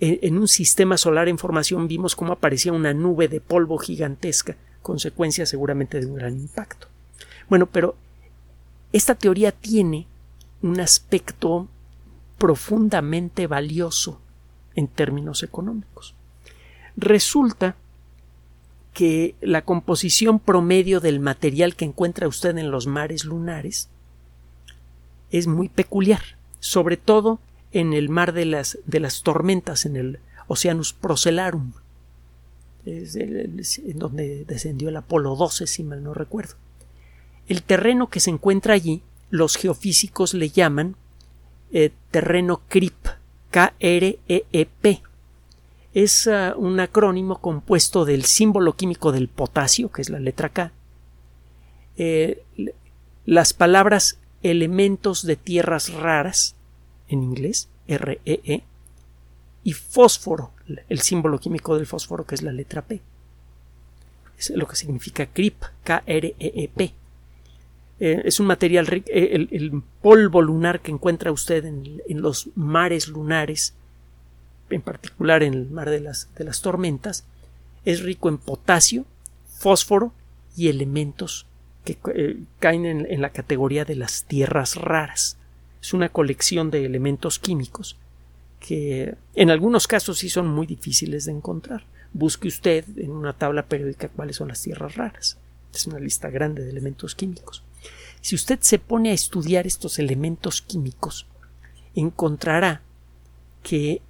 en 0.00 0.38
un 0.38 0.48
sistema 0.48 0.98
solar 0.98 1.28
en 1.28 1.38
formación 1.38 1.88
vimos 1.88 2.14
cómo 2.14 2.32
aparecía 2.32 2.72
una 2.72 2.92
nube 2.92 3.28
de 3.28 3.40
polvo 3.40 3.78
gigantesca, 3.78 4.56
consecuencia 4.82 5.46
seguramente 5.46 6.00
de 6.00 6.06
un 6.06 6.16
gran 6.16 6.38
impacto. 6.38 6.88
Bueno, 7.48 7.66
pero 7.66 7.96
esta 8.92 9.14
teoría 9.14 9.52
tiene 9.52 10.06
un 10.62 10.80
aspecto 10.80 11.68
profundamente 12.38 13.46
valioso 13.46 14.20
en 14.74 14.88
términos 14.88 15.42
económicos. 15.42 16.14
Resulta 16.96 17.76
que 18.96 19.34
la 19.42 19.60
composición 19.60 20.38
promedio 20.38 21.00
del 21.00 21.20
material 21.20 21.76
que 21.76 21.84
encuentra 21.84 22.28
usted 22.28 22.56
en 22.56 22.70
los 22.70 22.86
mares 22.86 23.26
lunares 23.26 23.90
es 25.30 25.46
muy 25.46 25.68
peculiar, 25.68 26.22
sobre 26.60 26.96
todo 26.96 27.38
en 27.72 27.92
el 27.92 28.08
mar 28.08 28.32
de 28.32 28.46
las, 28.46 28.78
de 28.86 29.00
las 29.00 29.22
tormentas, 29.22 29.84
en 29.84 29.96
el 29.96 30.18
Oceanus 30.48 30.94
Procellarum, 30.94 31.72
en 32.86 33.98
donde 33.98 34.46
descendió 34.46 34.88
el 34.88 34.96
Apolo 34.96 35.36
12, 35.36 35.66
si 35.66 35.84
mal 35.84 36.02
no 36.02 36.14
recuerdo. 36.14 36.54
El 37.48 37.64
terreno 37.64 38.08
que 38.08 38.20
se 38.20 38.30
encuentra 38.30 38.72
allí, 38.72 39.02
los 39.28 39.56
geofísicos 39.56 40.32
le 40.32 40.48
llaman 40.48 40.96
eh, 41.70 41.90
terreno 42.10 42.62
CRIP, 42.68 43.08
K-R-E-E-P, 43.50 45.02
es 45.96 46.26
uh, 46.26 46.52
un 46.58 46.78
acrónimo 46.78 47.40
compuesto 47.40 48.04
del 48.04 48.26
símbolo 48.26 48.76
químico 48.76 49.12
del 49.12 49.28
potasio, 49.28 49.90
que 49.90 50.02
es 50.02 50.10
la 50.10 50.20
letra 50.20 50.50
K, 50.50 50.70
eh, 51.96 52.42
las 53.24 53.54
palabras 53.54 54.18
elementos 54.42 55.24
de 55.24 55.36
tierras 55.36 55.94
raras, 55.94 56.54
en 57.08 57.22
inglés, 57.22 57.70
REE, 57.88 58.20
-E, 58.26 58.62
y 59.64 59.72
fósforo, 59.72 60.50
el 60.90 61.00
símbolo 61.00 61.38
químico 61.40 61.76
del 61.76 61.86
fósforo, 61.86 62.26
que 62.26 62.34
es 62.34 62.42
la 62.42 62.52
letra 62.52 62.82
P. 62.82 63.00
Es 64.38 64.50
lo 64.50 64.68
que 64.68 64.76
significa 64.76 65.24
CRIP, 65.24 65.62
K-R-E-E-P. 65.82 66.92
Eh, 68.00 68.22
es 68.22 68.38
un 68.38 68.48
material, 68.48 68.86
eh, 68.92 69.30
el, 69.32 69.48
el, 69.50 69.82
polvo 70.02 70.42
lunar 70.42 70.80
que 70.80 70.92
encuentra 70.92 71.32
usted 71.32 71.64
en, 71.64 72.02
los 72.20 72.50
mares 72.54 73.08
lunares, 73.08 73.72
en 74.70 74.82
particular 74.82 75.42
en 75.42 75.54
el 75.54 75.70
mar 75.70 75.90
de 75.90 76.00
las, 76.00 76.28
de 76.36 76.44
las 76.44 76.60
tormentas, 76.62 77.24
es 77.84 78.02
rico 78.02 78.28
en 78.28 78.38
potasio, 78.38 79.04
fósforo 79.46 80.12
y 80.56 80.68
elementos 80.68 81.46
que 81.84 81.98
eh, 82.14 82.38
caen 82.58 82.84
en, 82.84 83.06
en 83.10 83.20
la 83.20 83.30
categoría 83.30 83.84
de 83.84 83.96
las 83.96 84.24
tierras 84.24 84.74
raras. 84.76 85.36
Es 85.80 85.94
una 85.94 86.08
colección 86.08 86.70
de 86.70 86.84
elementos 86.84 87.38
químicos 87.38 87.96
que 88.58 89.14
en 89.34 89.50
algunos 89.50 89.86
casos 89.86 90.18
sí 90.18 90.28
son 90.28 90.48
muy 90.48 90.66
difíciles 90.66 91.26
de 91.26 91.32
encontrar. 91.32 91.84
Busque 92.12 92.48
usted 92.48 92.84
en 92.96 93.10
una 93.10 93.32
tabla 93.34 93.66
periódica 93.66 94.08
cuáles 94.08 94.36
son 94.36 94.48
las 94.48 94.62
tierras 94.62 94.96
raras. 94.96 95.38
Es 95.72 95.86
una 95.86 96.00
lista 96.00 96.30
grande 96.30 96.64
de 96.64 96.70
elementos 96.70 97.14
químicos. 97.14 97.62
Si 98.20 98.34
usted 98.34 98.58
se 98.60 98.78
pone 98.78 99.10
a 99.10 99.14
estudiar 99.14 99.66
estos 99.66 99.98
elementos 99.98 100.62
químicos, 100.62 101.26
encontrará 101.94 102.82
que 103.62 104.00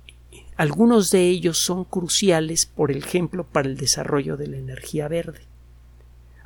algunos 0.56 1.10
de 1.10 1.28
ellos 1.28 1.58
son 1.58 1.84
cruciales, 1.84 2.66
por 2.66 2.90
ejemplo, 2.90 3.44
para 3.44 3.68
el 3.68 3.76
desarrollo 3.76 4.36
de 4.36 4.48
la 4.48 4.56
energía 4.56 5.08
verde. 5.08 5.40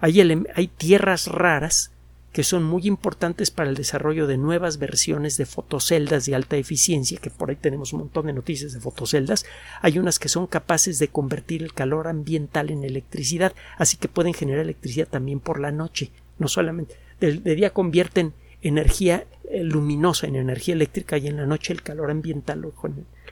Hay, 0.01 0.69
tierras 0.77 1.27
raras 1.27 1.93
que 2.33 2.45
son 2.45 2.63
muy 2.63 2.87
importantes 2.87 3.51
para 3.51 3.69
el 3.69 3.77
desarrollo 3.77 4.27
de 4.27 4.39
nuevas 4.39 4.79
versiones 4.79 5.37
de 5.37 5.47
fotoceldas 5.47 6.27
de 6.27 6.35
alta 6.35 6.57
eficiencia, 6.57 7.19
que 7.19 7.31
por 7.31 7.51
ahí 7.51 7.57
tenemos 7.57 7.93
un 7.93 8.01
montón 8.01 8.27
de 8.27 8.33
noticias 8.33 8.73
de 8.73 8.81
fotoceldas. 8.81 9.45
Hay 9.83 9.99
unas 9.99 10.19
que 10.19 10.29
son 10.29 10.47
capaces 10.47 10.99
de 10.99 11.09
convertir 11.09 11.63
el 11.63 11.75
calor 11.75 12.07
ambiental 12.07 12.71
en 12.71 12.85
electricidad, 12.85 13.53
así 13.79 13.97
que 13.97 14.09
pueden 14.09 14.33
generar 14.33 14.63
electricidad 14.63 15.09
también 15.09 15.41
por 15.41 15.61
la 15.61 15.73
noche, 15.73 16.13
no 16.39 16.49
solamente 16.49 16.97
de, 17.21 17.35
de 17.35 17.55
día 17.55 17.71
convierten 17.71 18.33
energía 18.63 19.27
eh, 19.49 19.63
luminosa 19.63 20.27
en 20.27 20.37
energía 20.37 20.75
eléctrica 20.75 21.19
y 21.19 21.29
en 21.29 21.37
la 21.37 21.47
noche 21.47 21.73
el 21.73 21.83
calor 21.83 22.11
ambiental 22.11 22.61
lo, 22.61 22.73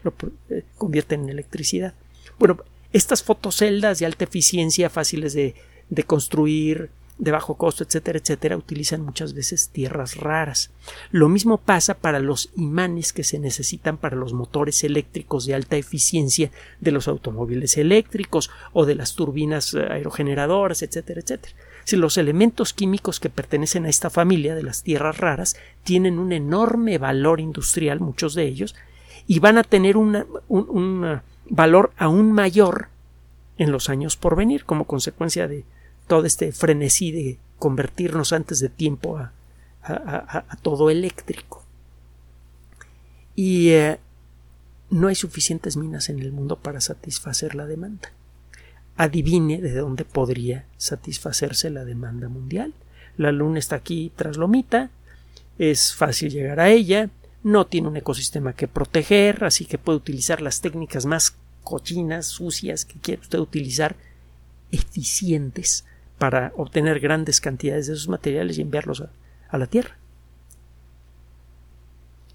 lo 0.03 0.15
eh, 0.51 0.65
convierte 0.77 1.15
en 1.15 1.29
electricidad. 1.29 1.95
Bueno, 2.39 2.59
estas 2.93 3.23
fotoceldas 3.23 3.99
de 3.99 4.07
alta 4.07 4.25
eficiencia, 4.25 4.91
fáciles 4.91 5.33
de, 5.35 5.55
de 5.91 6.03
construir, 6.05 6.91
de 7.19 7.33
bajo 7.33 7.55
costo, 7.57 7.83
etcétera, 7.83 8.19
etcétera, 8.19 8.57
utilizan 8.57 9.03
muchas 9.03 9.35
veces 9.35 9.71
tierras 9.71 10.17
raras. 10.17 10.71
Lo 11.11 11.29
mismo 11.29 11.59
pasa 11.59 11.95
para 11.95 12.21
los 12.21 12.51
imanes 12.57 13.13
que 13.13 13.25
se 13.25 13.41
necesitan 13.41 13.97
para 13.99 14.17
los 14.17 14.33
motores 14.33 14.85
eléctricos 14.85 15.45
de 15.45 15.55
alta 15.55 15.77
eficiencia 15.77 16.53
de 16.81 16.93
los 16.93 17.09
automóviles 17.09 17.77
eléctricos 17.77 18.51
o 18.73 18.87
de 18.87 18.95
las 18.95 19.15
turbinas 19.15 19.75
eh, 19.75 19.81
aerogeneradoras, 19.91 20.83
etcétera, 20.83 21.21
etcétera. 21.21 21.55
Si 21.85 21.97
los 21.97 22.19
elementos 22.19 22.73
químicos 22.73 23.19
que 23.19 23.31
pertenecen 23.31 23.87
a 23.87 23.89
esta 23.89 24.11
familia 24.11 24.55
de 24.55 24.63
las 24.63 24.83
tierras 24.83 25.19
raras 25.19 25.57
tienen 25.85 26.19
un 26.19 26.33
enorme 26.33 26.99
valor 26.99 27.41
industrial, 27.41 27.99
muchos 27.99 28.35
de 28.35 28.45
ellos, 28.45 28.77
y 29.29 29.39
van 29.39 29.59
a 29.59 29.63
tener 29.63 29.97
un, 29.97 30.27
un 30.49 31.21
valor 31.49 31.93
aún 31.97 32.33
mayor 32.33 32.89
en 33.57 33.71
los 33.71 33.89
años 33.89 34.17
por 34.17 34.35
venir 34.35 34.65
como 34.65 34.87
consecuencia 34.87 35.47
de 35.47 35.65
todo 36.09 36.25
este 36.25 36.51
frenesí 36.51 37.13
de 37.13 37.39
convertirnos 37.61 38.33
antes 38.33 38.59
de 38.59 38.69
tiempo 38.69 39.19
a 39.19 39.33
todo 40.63 40.91
eléctrico. 40.91 41.63
Y 43.37 43.69
eh, 43.69 44.01
no 44.91 45.07
hay 45.07 45.15
suficientes 45.15 45.77
minas 45.77 46.09
en 46.09 46.19
el 46.19 46.33
mundo 46.33 46.57
para 46.57 46.81
satisfacer 46.81 47.55
la 47.55 47.67
demanda 47.67 48.11
adivine 48.99 49.63
de 49.63 49.75
dónde 49.75 50.05
podría 50.05 50.67
satisfacerse 50.77 51.71
la 51.71 51.85
demanda 51.85 52.29
mundial. 52.29 52.75
La 53.17 53.33
Luna 53.33 53.61
está 53.61 53.77
aquí 53.77 54.13
tras 54.15 54.37
Lomita, 54.37 54.91
es 55.59 55.95
fácil 55.95 56.31
llegar 56.31 56.61
a 56.61 56.69
ella, 56.69 57.09
no 57.43 57.67
tiene 57.67 57.89
un 57.89 57.97
ecosistema 57.97 58.53
que 58.53 58.69
proteger, 58.69 59.45
así 59.45 59.65
que 59.65 59.79
puede 59.79 59.99
utilizar 59.99 60.43
las 60.43 60.61
técnicas 60.61 61.07
más 61.07 61.37
cochinas, 61.63 62.27
sucias 62.27 62.85
que 62.85 62.99
quiera 62.99 63.23
usted 63.23 63.39
utilizar, 63.39 63.97
eficientes 64.71 65.85
para 66.19 66.53
obtener 66.57 67.01
grandes 67.01 67.41
cantidades 67.41 67.87
de 67.87 67.95
esos 67.95 68.09
materiales 68.09 68.59
y 68.59 68.63
enviarlos 68.63 69.03
a, 69.51 69.59
la 69.59 69.67
Tierra. 69.67 69.97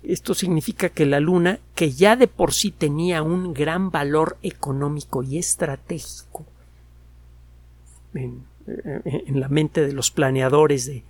Esto 0.02 0.34
significa 0.34 0.90
que 0.90 1.06
la 1.06 1.20
Luna, 1.20 1.60
que 1.76 1.92
ya 1.92 2.16
de 2.16 2.28
por 2.28 2.54
sí 2.54 2.72
tenía 2.72 3.22
un 3.22 3.54
gran 3.54 3.92
valor 3.92 4.38
económico 4.42 5.24
y 5.24 5.38
estratégico, 5.38 6.46
en, 8.14 8.44
la 9.28 9.50
mente 9.50 9.86
de 9.86 9.94
los 9.94 10.12
planeadores 10.12 10.86
de, 10.86 11.04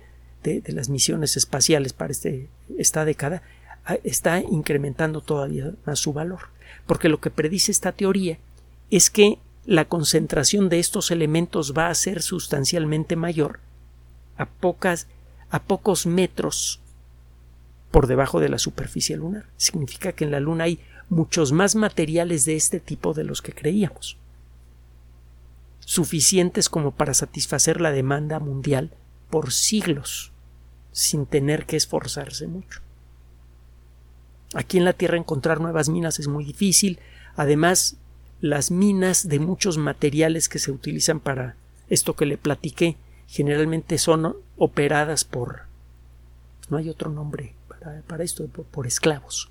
las 0.66 0.88
misiones 0.88 1.36
espaciales 1.36 1.92
para 1.92 2.12
este, 2.12 2.48
esta 2.76 3.04
década, 3.04 3.42
está 4.02 4.40
incrementando 4.40 5.20
todavía 5.20 5.72
más 5.86 5.98
su 5.98 6.12
valor. 6.12 6.48
Porque 6.86 7.08
lo 7.08 7.20
que 7.20 7.30
predice 7.30 7.70
esta 7.70 7.92
teoría 7.92 8.38
es 8.90 9.10
que 9.10 9.38
la 9.66 9.86
concentración 9.86 10.68
de 10.68 10.78
estos 10.78 11.10
elementos 11.10 11.74
va 11.76 11.88
a 11.88 11.94
ser 11.94 12.22
sustancialmente 12.22 13.16
mayor 13.16 13.60
a, 14.36 14.46
pocas, 14.46 15.06
a 15.50 15.62
pocos 15.62 16.06
metros 16.06 16.80
por 17.90 18.06
debajo 18.06 18.40
de 18.40 18.48
la 18.48 18.58
superficie 18.58 19.16
lunar. 19.16 19.46
Significa 19.56 20.12
que 20.12 20.24
en 20.24 20.30
la 20.30 20.40
Luna 20.40 20.64
hay 20.64 20.80
muchos 21.08 21.52
más 21.52 21.74
materiales 21.74 22.44
de 22.44 22.56
este 22.56 22.80
tipo 22.80 23.14
de 23.14 23.24
los 23.24 23.40
que 23.40 23.52
creíamos 23.52 24.18
suficientes 25.84 26.68
como 26.68 26.92
para 26.92 27.14
satisfacer 27.14 27.80
la 27.80 27.92
demanda 27.92 28.38
mundial 28.40 28.90
por 29.30 29.52
siglos, 29.52 30.32
sin 30.92 31.26
tener 31.26 31.66
que 31.66 31.76
esforzarse 31.76 32.46
mucho. 32.46 32.80
Aquí 34.54 34.78
en 34.78 34.84
la 34.84 34.92
Tierra 34.92 35.16
encontrar 35.16 35.60
nuevas 35.60 35.88
minas 35.88 36.18
es 36.18 36.28
muy 36.28 36.44
difícil, 36.44 36.98
además 37.36 37.96
las 38.40 38.70
minas 38.70 39.28
de 39.28 39.40
muchos 39.40 39.78
materiales 39.78 40.48
que 40.48 40.58
se 40.58 40.70
utilizan 40.70 41.20
para 41.20 41.56
esto 41.88 42.14
que 42.14 42.26
le 42.26 42.38
platiqué 42.38 42.96
generalmente 43.26 43.98
son 43.98 44.36
operadas 44.56 45.24
por 45.24 45.62
no 46.70 46.76
hay 46.76 46.88
otro 46.88 47.10
nombre 47.10 47.54
para, 48.06 48.22
esto 48.22 48.46
por, 48.46 48.86
esclavos 48.86 49.50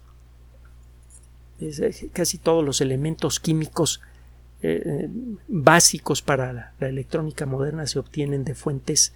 es, 1.59 1.81
casi 2.13 2.37
todos 2.37 2.63
los 2.63 2.81
elementos 2.81 3.39
químicos 3.39 4.01
eh, 4.61 5.09
básicos 5.47 6.21
para 6.21 6.53
la, 6.53 6.87
electrónica 6.87 7.45
moderna 7.45 7.85
se 7.87 7.99
obtienen 7.99 8.43
de 8.43 8.55
fuentes 8.55 9.13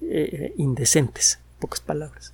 eh, 0.00 0.54
indecentes, 0.56 1.38
pocas 1.60 1.80
palabras. 1.80 2.32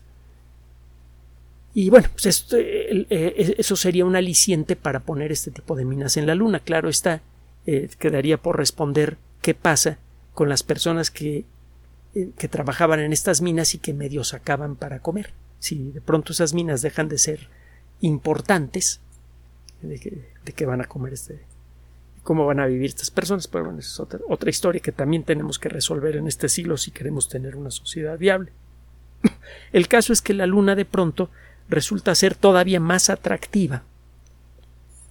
Y 1.79 1.91
bueno, 1.91 2.09
pues 2.11 2.47
eh, 2.55 3.07
eh, 3.11 3.55
eso 3.59 3.77
sería 3.77 4.07
un 4.07 4.17
aliciente 4.17 4.77
para 4.77 5.01
poner 5.01 5.31
este 5.31 5.51
tipo 5.51 5.77
de 5.77 5.85
minas 5.85 6.17
en 6.17 6.27
la 6.27 6.35
Luna. 6.35 6.61
Claro 6.61 6.89
está, 6.89 7.21
eh, 7.67 7.91
quedaría 7.99 8.39
por 8.39 8.57
responder 8.57 9.19
qué 9.43 9.53
pasa 9.53 9.99
con 10.33 10.49
las 10.49 10.63
personas 10.63 11.11
que, 11.11 11.45
que 12.15 12.49
trabajaban 12.49 13.01
en 13.01 13.13
estas 13.13 13.43
minas 13.43 13.75
y 13.75 13.79
que 13.79 13.93
medio 13.93 14.25
sacaban 14.25 14.77
para 14.77 15.01
comer. 15.01 15.35
Si 15.59 15.91
de 15.93 16.01
pronto 16.01 16.33
esas 16.33 16.55
minas 16.55 16.81
dejan 16.81 17.11
de 17.11 17.19
ser 17.19 17.51
importantes, 18.01 19.03
de 19.83 19.99
que 20.55 20.65
van 20.65 20.81
a 20.81 20.87
comer 20.87 21.13
este, 21.13 21.45
cómo 22.23 22.47
van 22.47 22.61
a 22.61 22.67
vivir 22.69 22.87
estas 22.87 23.11
personas, 23.11 23.49
pero 23.49 23.65
bueno, 23.65 23.81
es 23.81 24.01
otra, 24.01 24.21
otra 24.31 24.49
historia 24.49 24.81
que 24.81 24.93
también 24.93 25.25
tenemos 25.25 25.59
que 25.59 25.69
resolver 25.69 26.17
en 26.17 26.27
este 26.27 26.49
siglo 26.49 26.79
si 26.79 26.91
queremos 26.91 27.29
tener 27.29 27.55
una 27.55 27.71
sociedad 27.71 28.17
viable. 28.17 28.51
El 29.75 29.89
caso 29.89 30.15
es 30.15 30.23
que 30.23 30.33
la 30.33 30.47
Luna 30.47 30.75
de 30.75 30.87
pronto 30.87 31.29
resulta 31.69 32.15
ser 32.15 32.35
todavía 32.35 32.81
más 32.81 33.11
atractiva 33.11 33.83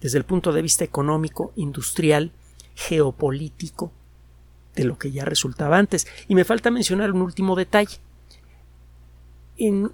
desde 0.00 0.18
el 0.18 0.24
punto 0.24 0.52
de 0.52 0.62
vista 0.62 0.84
económico, 0.84 1.52
industrial, 1.56 2.30
geopolítico, 2.74 3.92
de 4.74 4.84
lo 4.84 4.98
que 4.98 5.10
ya 5.10 5.24
resultaba 5.24 5.78
antes. 5.78 6.06
Y 6.28 6.34
me 6.34 6.44
falta 6.44 6.70
mencionar 6.70 7.12
un 7.12 7.22
último 7.22 7.56
detalle. 7.56 7.96
En, 9.56 9.90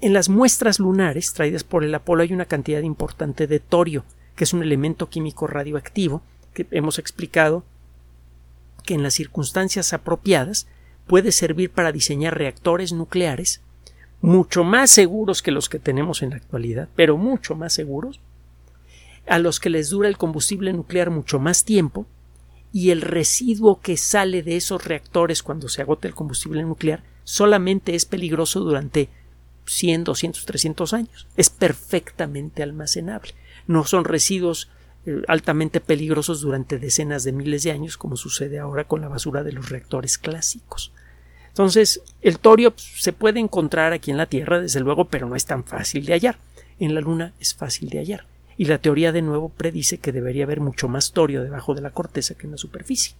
en 0.00 0.12
las 0.12 0.28
muestras 0.28 0.78
lunares 0.78 1.32
traídas 1.32 1.64
por 1.64 1.82
el 1.82 1.94
Apolo 1.94 2.22
hay 2.22 2.32
una 2.32 2.44
cantidad 2.44 2.82
importante 2.82 3.46
de 3.46 3.58
torio, 3.58 4.04
que 4.36 4.44
es 4.44 4.52
un 4.52 4.62
elemento 4.62 5.08
químico 5.08 5.46
radioactivo 5.46 6.22
que 6.52 6.66
hemos 6.70 6.98
explicado 6.98 7.64
que 8.84 8.94
en 8.94 9.02
las 9.02 9.14
circunstancias 9.14 9.92
apropiadas 9.92 10.66
puede 11.06 11.32
servir 11.32 11.70
para 11.70 11.90
diseñar 11.90 12.36
reactores 12.36 12.92
nucleares 12.92 13.60
mucho 14.20 14.64
más 14.64 14.90
seguros 14.90 15.42
que 15.42 15.50
los 15.50 15.68
que 15.68 15.78
tenemos 15.78 16.22
en 16.22 16.30
la 16.30 16.36
actualidad, 16.36 16.88
pero 16.96 17.16
mucho 17.16 17.54
más 17.54 17.72
seguros, 17.72 18.20
a 19.26 19.38
los 19.38 19.60
que 19.60 19.70
les 19.70 19.90
dura 19.90 20.08
el 20.08 20.16
combustible 20.16 20.72
nuclear 20.72 21.10
mucho 21.10 21.38
más 21.38 21.64
tiempo 21.64 22.06
y 22.72 22.90
el 22.90 23.02
residuo 23.02 23.80
que 23.80 23.96
sale 23.96 24.42
de 24.42 24.56
esos 24.56 24.84
reactores 24.84 25.42
cuando 25.42 25.68
se 25.68 25.82
agota 25.82 26.08
el 26.08 26.14
combustible 26.14 26.62
nuclear 26.62 27.02
solamente 27.24 27.94
es 27.94 28.04
peligroso 28.04 28.60
durante 28.60 29.08
100, 29.66 30.04
200, 30.04 30.44
300 30.46 30.94
años. 30.94 31.26
Es 31.36 31.50
perfectamente 31.50 32.62
almacenable. 32.62 33.34
No 33.66 33.84
son 33.84 34.04
residuos 34.04 34.70
eh, 35.04 35.22
altamente 35.28 35.80
peligrosos 35.80 36.40
durante 36.40 36.78
decenas 36.78 37.24
de 37.24 37.32
miles 37.32 37.62
de 37.62 37.72
años, 37.72 37.96
como 37.96 38.16
sucede 38.16 38.58
ahora 38.58 38.84
con 38.84 39.00
la 39.00 39.08
basura 39.08 39.42
de 39.42 39.52
los 39.52 39.68
reactores 39.68 40.18
clásicos. 40.18 40.92
Entonces, 41.58 42.02
el 42.22 42.38
torio 42.38 42.70
pues, 42.70 42.86
se 42.98 43.12
puede 43.12 43.40
encontrar 43.40 43.92
aquí 43.92 44.12
en 44.12 44.16
la 44.16 44.26
Tierra, 44.26 44.60
desde 44.60 44.78
luego, 44.78 45.06
pero 45.06 45.28
no 45.28 45.34
es 45.34 45.44
tan 45.44 45.64
fácil 45.64 46.06
de 46.06 46.12
hallar. 46.12 46.38
En 46.78 46.94
la 46.94 47.00
Luna 47.00 47.32
es 47.40 47.52
fácil 47.52 47.88
de 47.88 47.98
hallar. 47.98 48.26
Y 48.56 48.66
la 48.66 48.78
teoría 48.78 49.10
de 49.10 49.22
nuevo 49.22 49.48
predice 49.48 49.98
que 49.98 50.12
debería 50.12 50.44
haber 50.44 50.60
mucho 50.60 50.86
más 50.86 51.10
torio 51.10 51.42
debajo 51.42 51.74
de 51.74 51.80
la 51.80 51.90
corteza 51.90 52.34
que 52.34 52.46
en 52.46 52.52
la 52.52 52.58
superficie. 52.58 53.16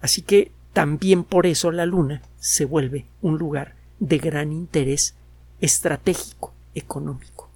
Así 0.00 0.22
que 0.22 0.52
también 0.72 1.24
por 1.24 1.46
eso 1.46 1.72
la 1.72 1.84
Luna 1.84 2.22
se 2.38 2.64
vuelve 2.64 3.06
un 3.22 3.38
lugar 3.38 3.74
de 3.98 4.18
gran 4.18 4.52
interés 4.52 5.16
estratégico 5.60 6.54
económico. 6.76 7.50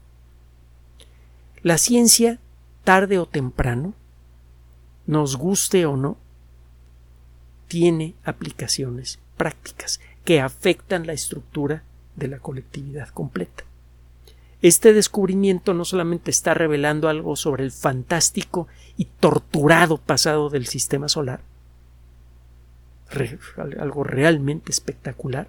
La 1.62 1.78
ciencia, 1.78 2.40
tarde 2.82 3.20
o 3.20 3.26
temprano, 3.26 3.94
nos 5.06 5.36
guste 5.36 5.86
o 5.86 5.96
no, 5.96 6.16
tiene 7.70 8.16
aplicaciones 8.24 9.20
prácticas 9.36 10.00
que 10.24 10.40
afectan 10.40 11.06
la 11.06 11.12
estructura 11.12 11.84
de 12.16 12.26
la 12.26 12.40
colectividad 12.40 13.10
completa. 13.10 13.62
Este 14.60 14.92
descubrimiento 14.92 15.72
no 15.72 15.84
solamente 15.84 16.32
está 16.32 16.52
revelando 16.52 17.08
algo 17.08 17.36
sobre 17.36 17.62
el 17.62 17.70
fantástico 17.70 18.66
y 18.96 19.04
torturado 19.04 19.98
pasado 19.98 20.50
del 20.50 20.66
sistema 20.66 21.08
solar, 21.08 21.42
algo 23.78 24.02
realmente 24.02 24.72
espectacular, 24.72 25.46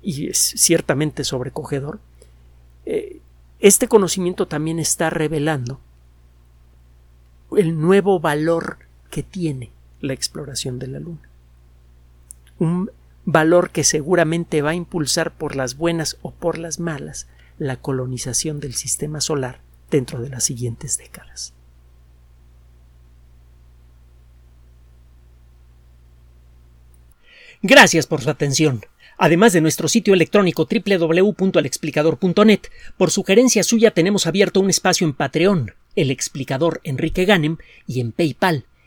y 0.00 0.30
es 0.30 0.38
ciertamente 0.38 1.24
sobrecogedor, 1.24 2.00
eh, 2.86 3.20
este 3.60 3.86
conocimiento 3.86 4.48
también 4.48 4.78
está 4.78 5.10
revelando 5.10 5.78
el 7.54 7.78
nuevo 7.78 8.18
valor 8.18 8.78
que 9.10 9.22
tiene 9.22 9.75
la 10.06 10.14
exploración 10.14 10.78
de 10.78 10.86
la 10.86 11.00
Luna. 11.00 11.28
Un 12.58 12.90
valor 13.24 13.70
que 13.70 13.84
seguramente 13.84 14.62
va 14.62 14.70
a 14.70 14.74
impulsar 14.74 15.36
por 15.36 15.56
las 15.56 15.76
buenas 15.76 16.16
o 16.22 16.30
por 16.30 16.58
las 16.58 16.80
malas 16.80 17.26
la 17.58 17.76
colonización 17.76 18.60
del 18.60 18.74
sistema 18.74 19.20
solar 19.20 19.60
dentro 19.90 20.20
de 20.20 20.30
las 20.30 20.44
siguientes 20.44 20.96
décadas. 20.98 21.52
Gracias 27.62 28.06
por 28.06 28.22
su 28.22 28.30
atención. 28.30 28.82
Además 29.18 29.52
de 29.52 29.62
nuestro 29.62 29.88
sitio 29.88 30.12
electrónico 30.14 30.68
www.alexplicador.net, 30.70 32.60
por 32.98 33.10
sugerencia 33.10 33.64
suya 33.64 33.90
tenemos 33.90 34.26
abierto 34.26 34.60
un 34.60 34.68
espacio 34.68 35.06
en 35.06 35.14
Patreon, 35.14 35.74
el 35.94 36.10
explicador 36.10 36.80
Enrique 36.84 37.24
Ganem, 37.24 37.56
y 37.86 38.00
en 38.00 38.12
PayPal, 38.12 38.66